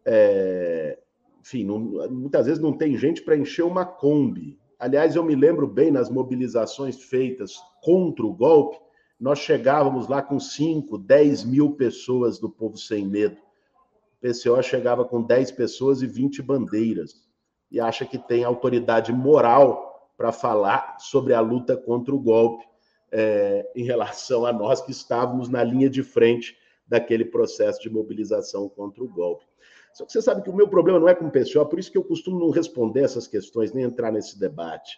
[0.06, 0.98] É,
[1.44, 1.78] enfim, não,
[2.10, 4.58] muitas vezes não tem gente para encher uma Kombi.
[4.80, 8.80] Aliás, eu me lembro bem nas mobilizações feitas contra o golpe,
[9.20, 13.36] nós chegávamos lá com 5, 10 mil pessoas do Povo Sem Medo.
[13.36, 17.28] O PCO chegava com 10 pessoas e 20 bandeiras.
[17.70, 22.66] E acha que tem autoridade moral para falar sobre a luta contra o golpe
[23.12, 28.70] é, em relação a nós que estávamos na linha de frente daquele processo de mobilização
[28.70, 29.46] contra o golpe.
[29.94, 31.92] Só que você sabe que o meu problema não é com o PCO, por isso
[31.92, 34.98] que eu costumo não responder essas questões, nem entrar nesse debate.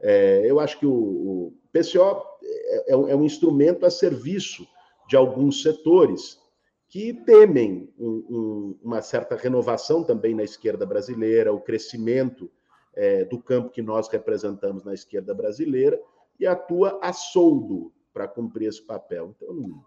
[0.00, 4.66] É, eu acho que o, o PCO é, é, é, um instrumento a serviço
[5.06, 6.40] de alguns setores
[6.88, 12.50] que temem um, um, uma certa renovação também na esquerda brasileira, o crescimento
[12.94, 16.00] é, do campo que nós representamos na esquerda brasileira,
[16.38, 19.34] e atua a soldo para cumprir esse papel.
[19.36, 19.84] Então, não,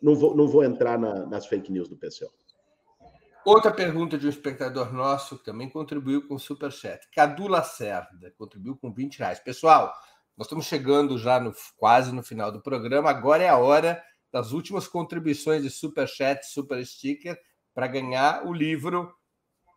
[0.00, 2.32] não, vou, não vou entrar na, nas fake news do PCO.
[3.44, 7.08] Outra pergunta de um espectador nosso que também contribuiu com o Superchat.
[7.12, 9.40] Cadu Lacerda contribuiu com 20 reais.
[9.40, 9.92] Pessoal,
[10.36, 13.10] nós estamos chegando já no, quase no final do programa.
[13.10, 14.00] Agora é a hora
[14.32, 17.36] das últimas contribuições de Superchat, Super Sticker,
[17.74, 19.12] para ganhar o livro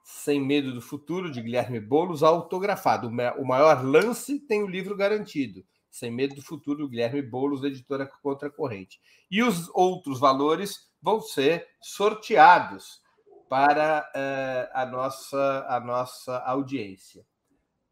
[0.03, 3.07] Sem Medo do Futuro, de Guilherme Boulos, autografado.
[3.07, 5.65] O maior lance tem o livro garantido.
[5.89, 8.99] Sem Medo do Futuro, do Guilherme Boulos, editora Contra Corrente.
[9.31, 13.03] E os outros valores vão ser sorteados
[13.49, 17.25] para uh, a, nossa, a nossa audiência.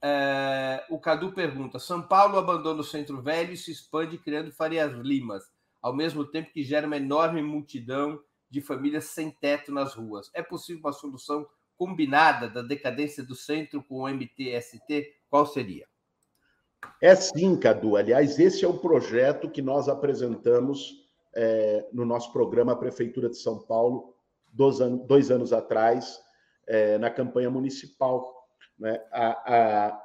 [0.03, 4.91] Uh, o Cadu pergunta: São Paulo abandona o centro velho e se expande criando Farias
[4.93, 5.43] Limas,
[5.81, 10.29] ao mesmo tempo que gera uma enorme multidão de famílias sem teto nas ruas.
[10.33, 11.47] É possível uma solução
[11.77, 15.13] combinada da decadência do centro com o MTST?
[15.29, 15.87] Qual seria?
[17.01, 17.95] É sim, Cadu.
[17.95, 23.59] Aliás, esse é o projeto que nós apresentamos é, no nosso programa Prefeitura de São
[23.59, 24.12] Paulo,
[24.53, 26.19] dois, anos, dois anos atrás,
[26.67, 28.47] é, na campanha municipal.
[28.79, 29.01] Né?
[29.11, 30.03] A, a,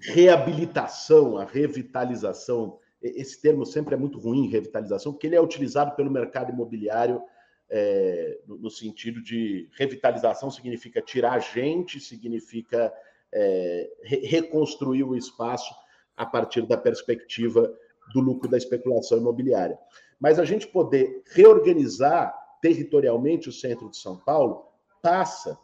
[0.00, 6.10] reabilitação, a revitalização, esse termo sempre é muito ruim, revitalização, porque ele é utilizado pelo
[6.10, 7.22] mercado imobiliário
[7.68, 12.92] é, no, no, sentido de revitalização significa tirar gente, significa
[13.32, 15.72] é, re reconstruir o espaço
[16.16, 17.72] a partir da perspectiva
[18.12, 19.78] do lucro da especulação imobiliária.
[20.18, 24.66] Mas a gente poder reorganizar territorialmente o centro de São Paulo
[25.02, 25.58] passa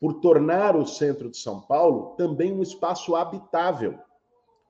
[0.00, 3.98] por tornar o centro de São Paulo também um espaço habitável.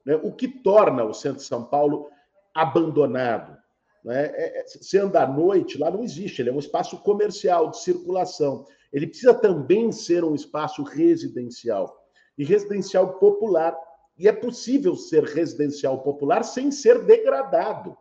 [0.04, 0.16] Né?
[0.16, 2.10] O que torna o centro de São Paulo
[2.54, 3.56] abandonado?
[4.04, 4.26] Né?
[4.26, 7.80] É, é, se anda à noite, lá não existe, ele é um espaço comercial, de
[7.80, 8.66] circulação.
[8.92, 11.96] Ele precisa também ser um espaço residencial
[12.36, 13.76] e residencial popular.
[14.18, 17.96] E é possível ser residencial popular sem ser degradado.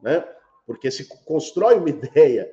[0.00, 0.24] Né?
[0.70, 2.48] porque se constrói uma ideia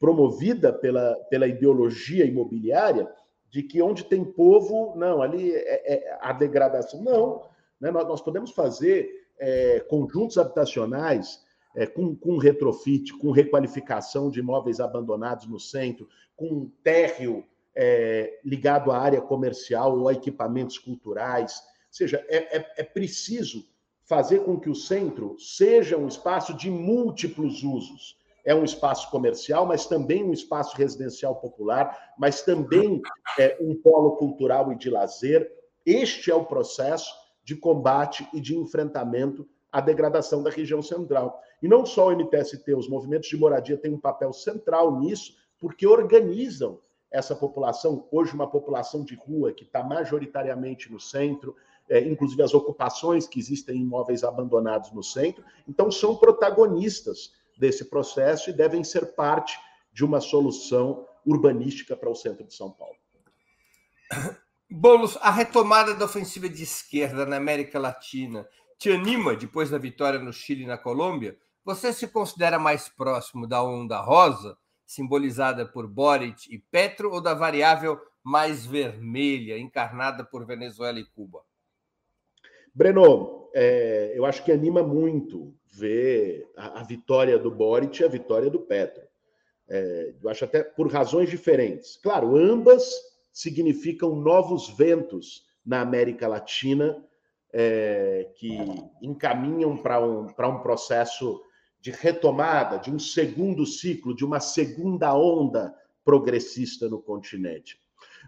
[0.00, 3.06] promovida pela, pela ideologia imobiliária
[3.50, 7.02] de que onde tem povo, não, ali é, é a degradação.
[7.02, 7.42] Não,
[7.78, 7.90] né?
[7.90, 11.44] nós, nós podemos fazer é, conjuntos habitacionais
[11.76, 17.44] é, com, com retrofit, com requalificação de imóveis abandonados no centro, com térreo
[17.74, 21.58] é, ligado à área comercial ou a equipamentos culturais.
[21.88, 23.64] Ou seja, é, é, é preciso
[24.04, 29.66] fazer com que o centro seja um espaço de múltiplos usos é um espaço comercial,
[29.66, 33.00] mas também um espaço residencial popular, mas também
[33.38, 35.50] é um polo cultural e de lazer.
[35.84, 37.12] Este é o processo
[37.44, 41.40] de combate e de enfrentamento à degradação da região central.
[41.62, 45.86] E não só o MTST, os movimentos de moradia têm um papel central nisso, porque
[45.86, 46.78] organizam
[47.10, 51.56] essa população, hoje uma população de rua que está majoritariamente no centro,
[51.88, 57.84] é, inclusive as ocupações que existem em imóveis abandonados no centro, então são protagonistas desse
[57.84, 59.56] processo e devem ser parte
[59.92, 62.96] de uma solução urbanística para o centro de São Paulo.
[64.68, 68.48] Bolos, a retomada da ofensiva de esquerda na América Latina
[68.78, 71.38] te anima depois da vitória no Chile e na Colômbia?
[71.64, 74.56] Você se considera mais próximo da onda rosa,
[74.86, 81.42] simbolizada por Boric e Petro, ou da variável mais vermelha, encarnada por Venezuela e Cuba?
[82.74, 88.08] Breno, é, eu acho que anima muito ver a, a, vitória do Boric e a
[88.08, 89.02] vitória do Petro.
[89.68, 91.96] É, eu acho até por razões diferentes.
[91.96, 92.92] Claro, ambas
[93.32, 97.02] significam novos ventos na América Latina
[97.52, 98.58] é, que
[99.02, 101.42] encaminham para um, um processo
[101.80, 105.74] de retomada, de um segundo ciclo, de uma segunda onda
[106.04, 107.80] progressista no continente.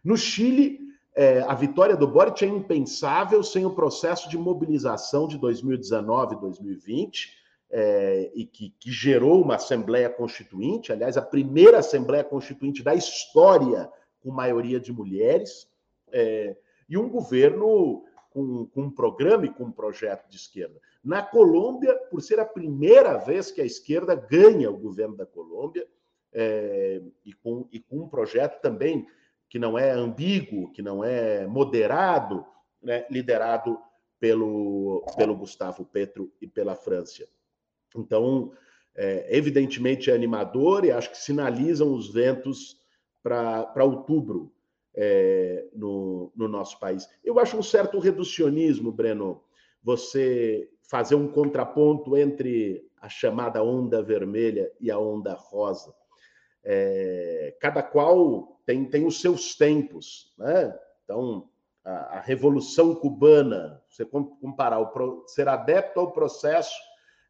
[0.04, 0.80] No Chile,
[1.14, 6.40] é, a vitória do Boric é impensável sem o processo de mobilização de 2019 e
[6.40, 12.94] 2020, é, e que, que, gerou uma Assembleia Constituinte, aliás, a primeira Assembleia Constituinte da
[12.94, 13.90] história
[14.22, 15.68] com maioria de mulheres,
[16.10, 16.56] é,
[16.88, 20.78] e um governo com, com, um programa e com um projeto de esquerda.
[21.02, 25.86] Na Colômbia, por ser a primeira vez que a esquerda ganha o governo da Colômbia,
[26.32, 29.06] é, e, com, e com um projeto também
[29.52, 32.42] que não é ambíguo, que não é moderado,
[32.82, 33.78] né, liderado
[34.18, 37.28] pelo, pelo Gustavo Petro e pela França.
[37.94, 38.50] Então,
[38.96, 42.80] é, evidentemente é animador e acho que sinalizam os ventos
[43.22, 44.50] para outubro
[44.94, 47.06] é, no, no nosso país.
[47.22, 49.44] Eu acho um certo reducionismo, Breno,
[49.82, 55.94] você fazer um contraponto entre a chamada onda vermelha e a onda rosa.
[56.64, 60.32] É, cada qual tem, tem os seus tempos.
[60.38, 60.78] Né?
[61.04, 61.48] Então,
[61.84, 66.74] a, a Revolução Cubana, você comparar o, ser adepto ao processo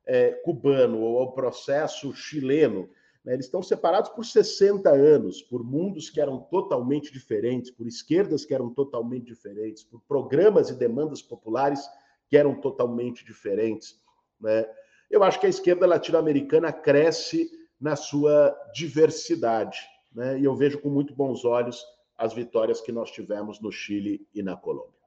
[0.06, 2.88] é, cubano ou ao processo chileno,
[3.24, 8.44] né, eles estão separados por 60 anos, por mundos que eram totalmente diferentes, por esquerdas
[8.44, 11.80] que eram totalmente diferentes, por programas e demandas populares
[12.28, 14.00] que eram totalmente diferentes.
[14.40, 14.66] Né?
[15.10, 19.78] Eu acho que a esquerda latino-americana cresce na sua diversidade.
[20.14, 20.40] Né?
[20.40, 21.84] E eu vejo com muito bons olhos
[22.16, 25.00] as vitórias que nós tivemos no Chile e na Colômbia.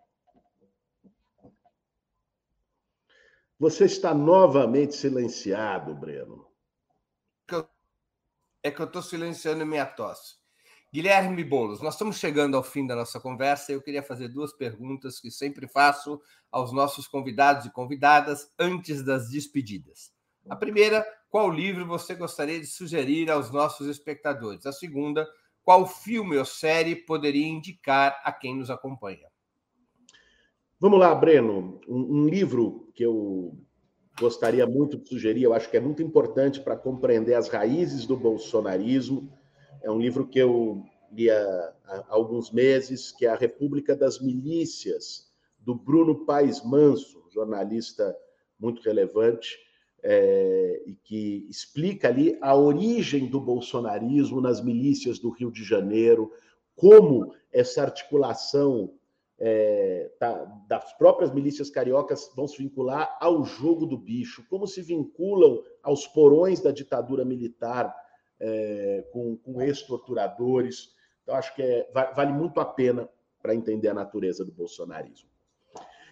[3.57, 6.45] Você está novamente silenciado, Breno.
[8.61, 10.35] É que eu estou silenciando minha tosse.
[10.91, 14.53] Guilherme Boulos, nós estamos chegando ao fim da nossa conversa e eu queria fazer duas
[14.53, 20.11] perguntas que sempre faço aos nossos convidados e convidadas antes das despedidas.
[20.49, 24.65] A primeira, qual livro você gostaria de sugerir aos nossos espectadores?
[24.65, 25.27] A segunda,
[25.65, 29.27] qual filme ou série poderia indicar a quem nos acompanha?
[30.79, 31.81] Vamos lá, Breno.
[31.89, 33.53] Um, um livro que eu
[34.17, 38.15] gostaria muito de sugerir, eu acho que é muito importante para compreender as raízes do
[38.15, 39.29] bolsonarismo.
[39.83, 44.21] É um livro que eu li há, há alguns meses, que é A República das
[44.21, 45.29] Milícias,
[45.59, 48.15] do Bruno Paes Manso, jornalista
[48.57, 49.64] muito relevante
[50.07, 56.31] é, e que explica ali a origem do bolsonarismo nas milícias do Rio de Janeiro,
[56.75, 58.93] como essa articulação
[59.39, 64.79] é, tá, das próprias milícias cariocas vão se vincular ao jogo do bicho, como se
[64.83, 67.91] vinculam aos porões da ditadura militar
[68.39, 70.93] é, com, com ex-torturadores.
[71.23, 73.09] Então, acho que é, vale muito a pena
[73.41, 75.29] para entender a natureza do bolsonarismo.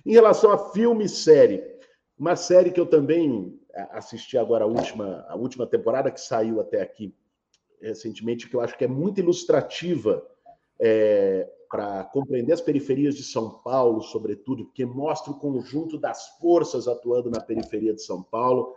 [0.03, 1.73] Em relação a filme e série,
[2.17, 3.59] uma série que eu também
[3.91, 7.13] assisti agora a última, a última temporada, que saiu até aqui
[7.81, 10.25] recentemente, que eu acho que é muito ilustrativa
[10.79, 16.87] é, para compreender as periferias de São Paulo, sobretudo, porque mostra o conjunto das forças
[16.87, 18.75] atuando na periferia de São Paulo.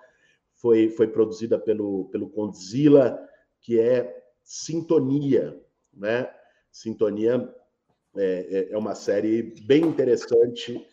[0.54, 3.18] foi, foi produzida pelo, pelo Condzilla,
[3.60, 5.60] que é Sintonia,
[5.92, 6.30] né?
[6.70, 7.54] Sintonia
[8.16, 10.86] é, é, é uma série bem interessante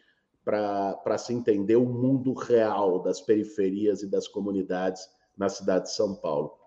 [0.43, 6.15] para se entender o mundo real das periferias e das comunidades na cidade de São
[6.15, 6.57] Paulo.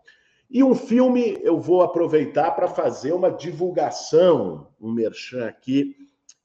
[0.48, 5.96] E um filme eu vou aproveitar para fazer uma divulgação, um merchan aqui,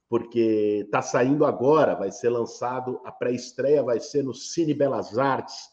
[0.09, 5.69] porque está saindo agora, vai ser lançado, a pré-estreia vai ser no Cine Belas Artes,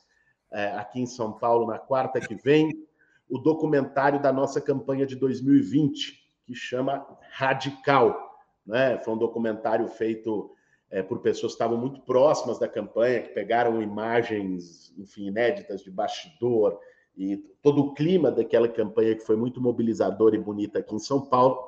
[0.53, 2.87] é, aqui em São Paulo, na quarta que vem,
[3.29, 8.39] o documentário da nossa campanha de 2020, que chama Radical.
[8.65, 8.99] Né?
[8.99, 10.51] Foi um documentário feito
[10.91, 15.91] é, por pessoas que estavam muito próximas da campanha, que pegaram imagens, enfim, inéditas de
[15.91, 16.79] bastidor,
[17.17, 21.21] e todo o clima daquela campanha que foi muito mobilizadora e bonita aqui em São
[21.21, 21.59] Paulo.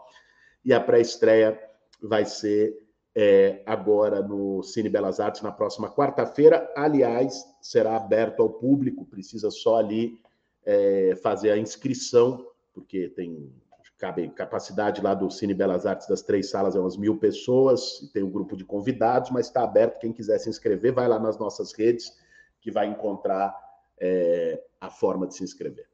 [0.65, 1.61] E a pré-estreia
[2.01, 2.79] vai ser
[3.15, 6.73] é, agora no Cine Belas Artes na próxima quarta-feira.
[6.77, 10.21] Aliás, será aberto ao público, precisa só ali
[10.65, 13.53] é, fazer a inscrição, porque tem
[14.01, 18.09] cabe capacidade lá do Cine Belas Artes das três salas é umas mil pessoas, e
[18.09, 20.01] tem um grupo de convidados, mas está aberto.
[20.01, 22.19] Quem quiser se inscrever, vai lá nas nossas redes
[22.61, 23.55] que vai encontrar
[24.01, 25.87] é, a forma de se inscrever.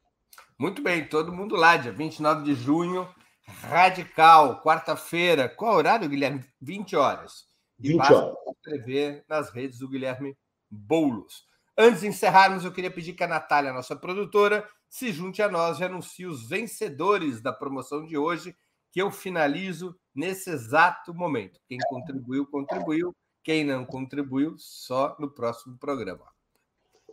[0.59, 3.07] Muito bem, todo mundo lá, dia 29 de junho,
[3.47, 5.49] Radical, quarta-feira.
[5.49, 6.45] Qual horário, Guilherme?
[6.61, 7.45] 20 horas.
[7.79, 8.35] E 20 horas.
[8.49, 10.37] inscrever nas redes do Guilherme
[10.71, 11.45] Boulos.
[11.79, 15.81] Antes de encerrarmos, eu queria pedir que a Natália, nossa produtora, se junte a nós
[15.81, 18.57] e anuncie os vencedores da promoção de hoje,
[18.91, 21.61] que eu finalizo nesse exato momento.
[21.69, 23.15] Quem contribuiu, contribuiu.
[23.43, 26.25] Quem não contribuiu, só no próximo programa.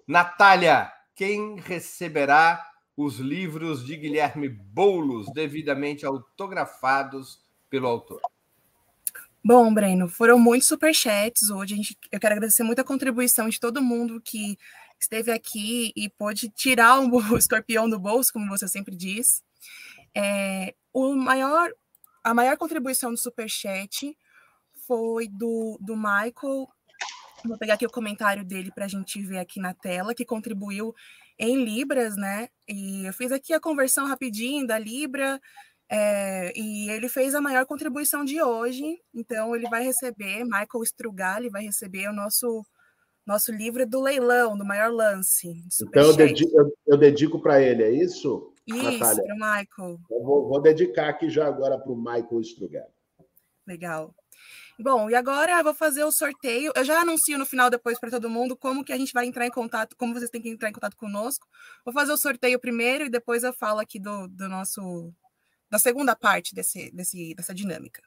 [0.07, 2.65] Natália, quem receberá
[2.97, 8.21] os livros de Guilherme Boulos, devidamente autografados pelo autor?
[9.43, 11.75] Bom, Breno, foram muitos superchats hoje.
[11.75, 14.57] Gente, eu quero agradecer muito a contribuição de todo mundo que
[15.03, 19.43] esteve aqui e pôde tirar o, escorpião do bolso, como você sempre diz.
[20.15, 21.71] É, o maior,
[22.23, 24.17] a maior contribuição do superchat
[24.87, 26.67] foi do, do Michael
[27.45, 30.95] Vou pegar aqui o comentário dele para a gente ver aqui na tela, que contribuiu
[31.37, 32.47] em Libras, né?
[32.65, 35.41] E eu fiz aqui a conversão rapidinho da Libra,
[35.89, 38.97] é, e ele fez a maior contribuição de hoje.
[39.13, 42.65] Então, ele vai receber, Michael Strugali vai receber o nosso
[43.25, 45.63] nosso livro do leilão, do maior lance.
[45.81, 48.53] Então, eu dedico, eu, eu dedico para ele, é isso?
[48.65, 49.99] Isso, para o Michael.
[50.09, 52.91] Eu vou, vou, dedicar aqui já agora para o Michael Strugali.
[53.67, 54.15] Legal.
[54.79, 56.71] Bom, e agora eu vou fazer o sorteio.
[56.75, 59.45] Eu já anuncio no final depois para todo mundo como que a gente vai entrar
[59.45, 61.47] em contato, como vocês têm que entrar em contato conosco.
[61.85, 65.13] Vou fazer o sorteio primeiro e depois eu falo aqui do, do nosso
[65.69, 68.01] da segunda parte desse, desse, dessa dinâmica.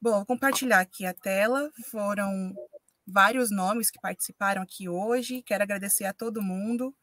[0.00, 1.70] Bom, vou compartilhar aqui a tela.
[1.90, 2.54] Foram
[3.08, 5.42] vários nomes que participaram aqui hoje.
[5.42, 6.94] Quero agradecer a todo mundo.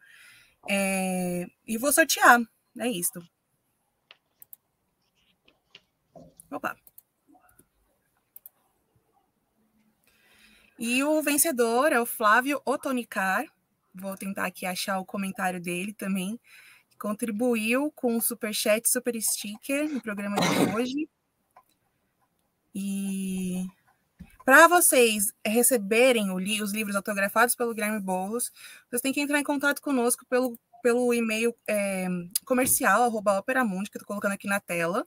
[0.70, 2.42] É, e vou sortear.
[2.80, 3.22] É isso.
[6.52, 6.76] Opa.
[10.78, 13.46] E o vencedor é o Flávio Otonicar.
[13.94, 16.40] Vou tentar aqui achar o comentário dele também.
[17.00, 21.10] Contribuiu com o Superchat Super Sticker no programa de hoje.
[22.74, 23.66] E
[24.46, 28.52] para vocês receberem li os livros autografados pelo Guilherme Boulos,
[28.88, 32.08] vocês têm que entrar em contato conosco pelo, pelo e-mail é,
[32.46, 35.06] comercial, arroba Operamundi, que eu estou colocando aqui na tela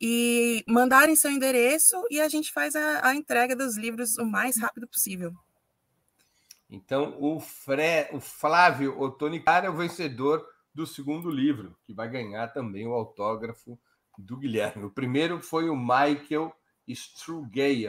[0.00, 4.58] e mandarem seu endereço e a gente faz a, a entrega dos livros o mais
[4.58, 5.32] rápido possível.
[6.68, 8.08] Então, o, Fre...
[8.12, 10.44] o Flávio Otonicar é o vencedor
[10.74, 13.78] do segundo livro, que vai ganhar também o autógrafo
[14.18, 14.84] do Guilherme.
[14.84, 16.52] O primeiro foi o Michael
[16.86, 17.86] Strugale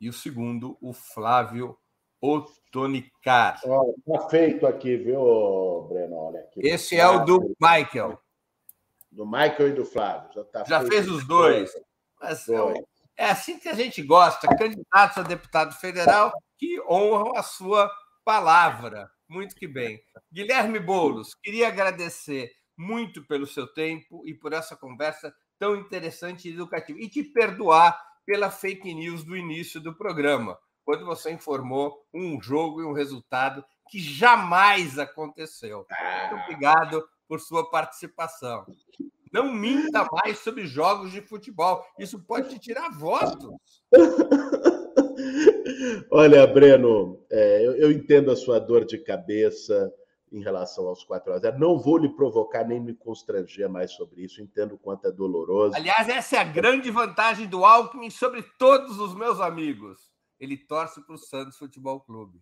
[0.00, 1.76] e o segundo, o Flávio
[2.20, 3.60] Otonicar.
[3.62, 6.16] Está feito aqui, viu, Breno?
[6.16, 6.60] Olha aqui.
[6.66, 8.18] Esse é o do Michael
[9.10, 10.30] do Michael e do Flávio.
[10.32, 11.70] Já, tá já fez os dois.
[12.20, 12.58] Mas, é,
[13.16, 17.90] é assim que a gente gosta, candidatos a deputado federal que honram a sua
[18.24, 19.10] palavra.
[19.28, 20.00] Muito que bem.
[20.32, 26.52] Guilherme Boulos, queria agradecer muito pelo seu tempo e por essa conversa tão interessante e
[26.52, 26.98] educativa.
[27.00, 32.82] E te perdoar pela fake news do início do programa, quando você informou um jogo
[32.82, 35.78] e um resultado que jamais aconteceu.
[35.78, 36.44] Muito ah.
[36.44, 38.66] obrigado por sua participação.
[39.32, 41.82] Não minta mais sobre jogos de futebol.
[41.98, 43.48] Isso pode te tirar votos.
[46.12, 49.90] Olha, Breno, é, eu, eu, entendo a sua dor de cabeça
[50.32, 51.58] em relação aos 4 a 0.
[51.58, 54.42] Não vou lhe provocar nem me constranger mais sobre isso.
[54.42, 55.74] Entendo o quanto é doloroso.
[55.74, 60.10] Aliás, essa é a grande vantagem do Alckmin sobre todos os meus amigos.
[60.38, 62.40] Ele torce para o Santos Futebol Clube.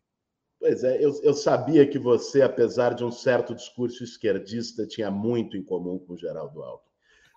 [0.58, 5.56] Pois é, eu, eu, sabia que você, apesar de um certo discurso esquerdista, tinha muito
[5.56, 6.86] em comum com o Geraldo Alckmin.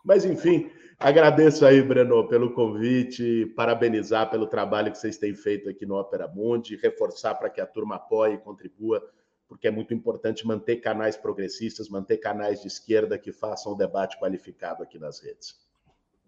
[0.04, 5.86] Mas, enfim, agradeço aí, Breno, pelo convite, parabenizar pelo trabalho que vocês têm feito aqui
[5.86, 9.04] no Opera Mundi, reforçar para que a turma apoie e contribua,
[9.50, 14.18] porque é muito importante manter canais progressistas, manter canais de esquerda que façam o debate
[14.20, 15.60] qualificado aqui nas redes.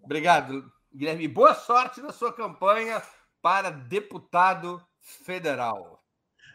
[0.01, 1.27] Obrigado, Guilherme.
[1.27, 2.99] Boa sorte na sua campanha
[3.39, 6.03] para deputado federal.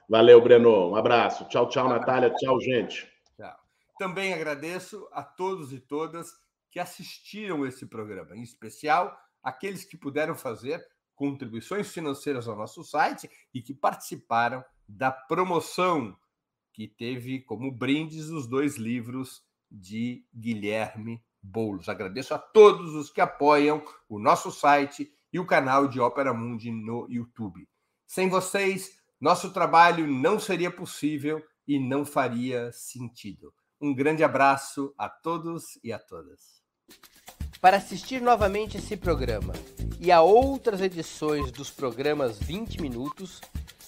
[0.08, 0.90] Valeu, Breno.
[0.90, 1.48] Um abraço.
[1.48, 2.34] Tchau, tchau, Natália.
[2.34, 3.08] Tchau, gente.
[3.36, 3.56] Tchau.
[3.96, 6.32] Também agradeço a todos e todas
[6.68, 10.84] que assistiram esse programa, em especial aqueles que puderam fazer
[11.14, 16.16] contribuições financeiras ao nosso site e que participaram da promoção
[16.76, 21.88] que teve como brindes os dois livros de Guilherme Boulos.
[21.88, 26.70] Agradeço a todos os que apoiam o nosso site e o canal de Ópera Mundi
[26.70, 27.66] no YouTube.
[28.06, 33.54] Sem vocês, nosso trabalho não seria possível e não faria sentido.
[33.80, 36.62] Um grande abraço a todos e a todas.
[37.58, 39.54] Para assistir novamente esse programa
[39.98, 43.40] e a outras edições dos programas 20 Minutos,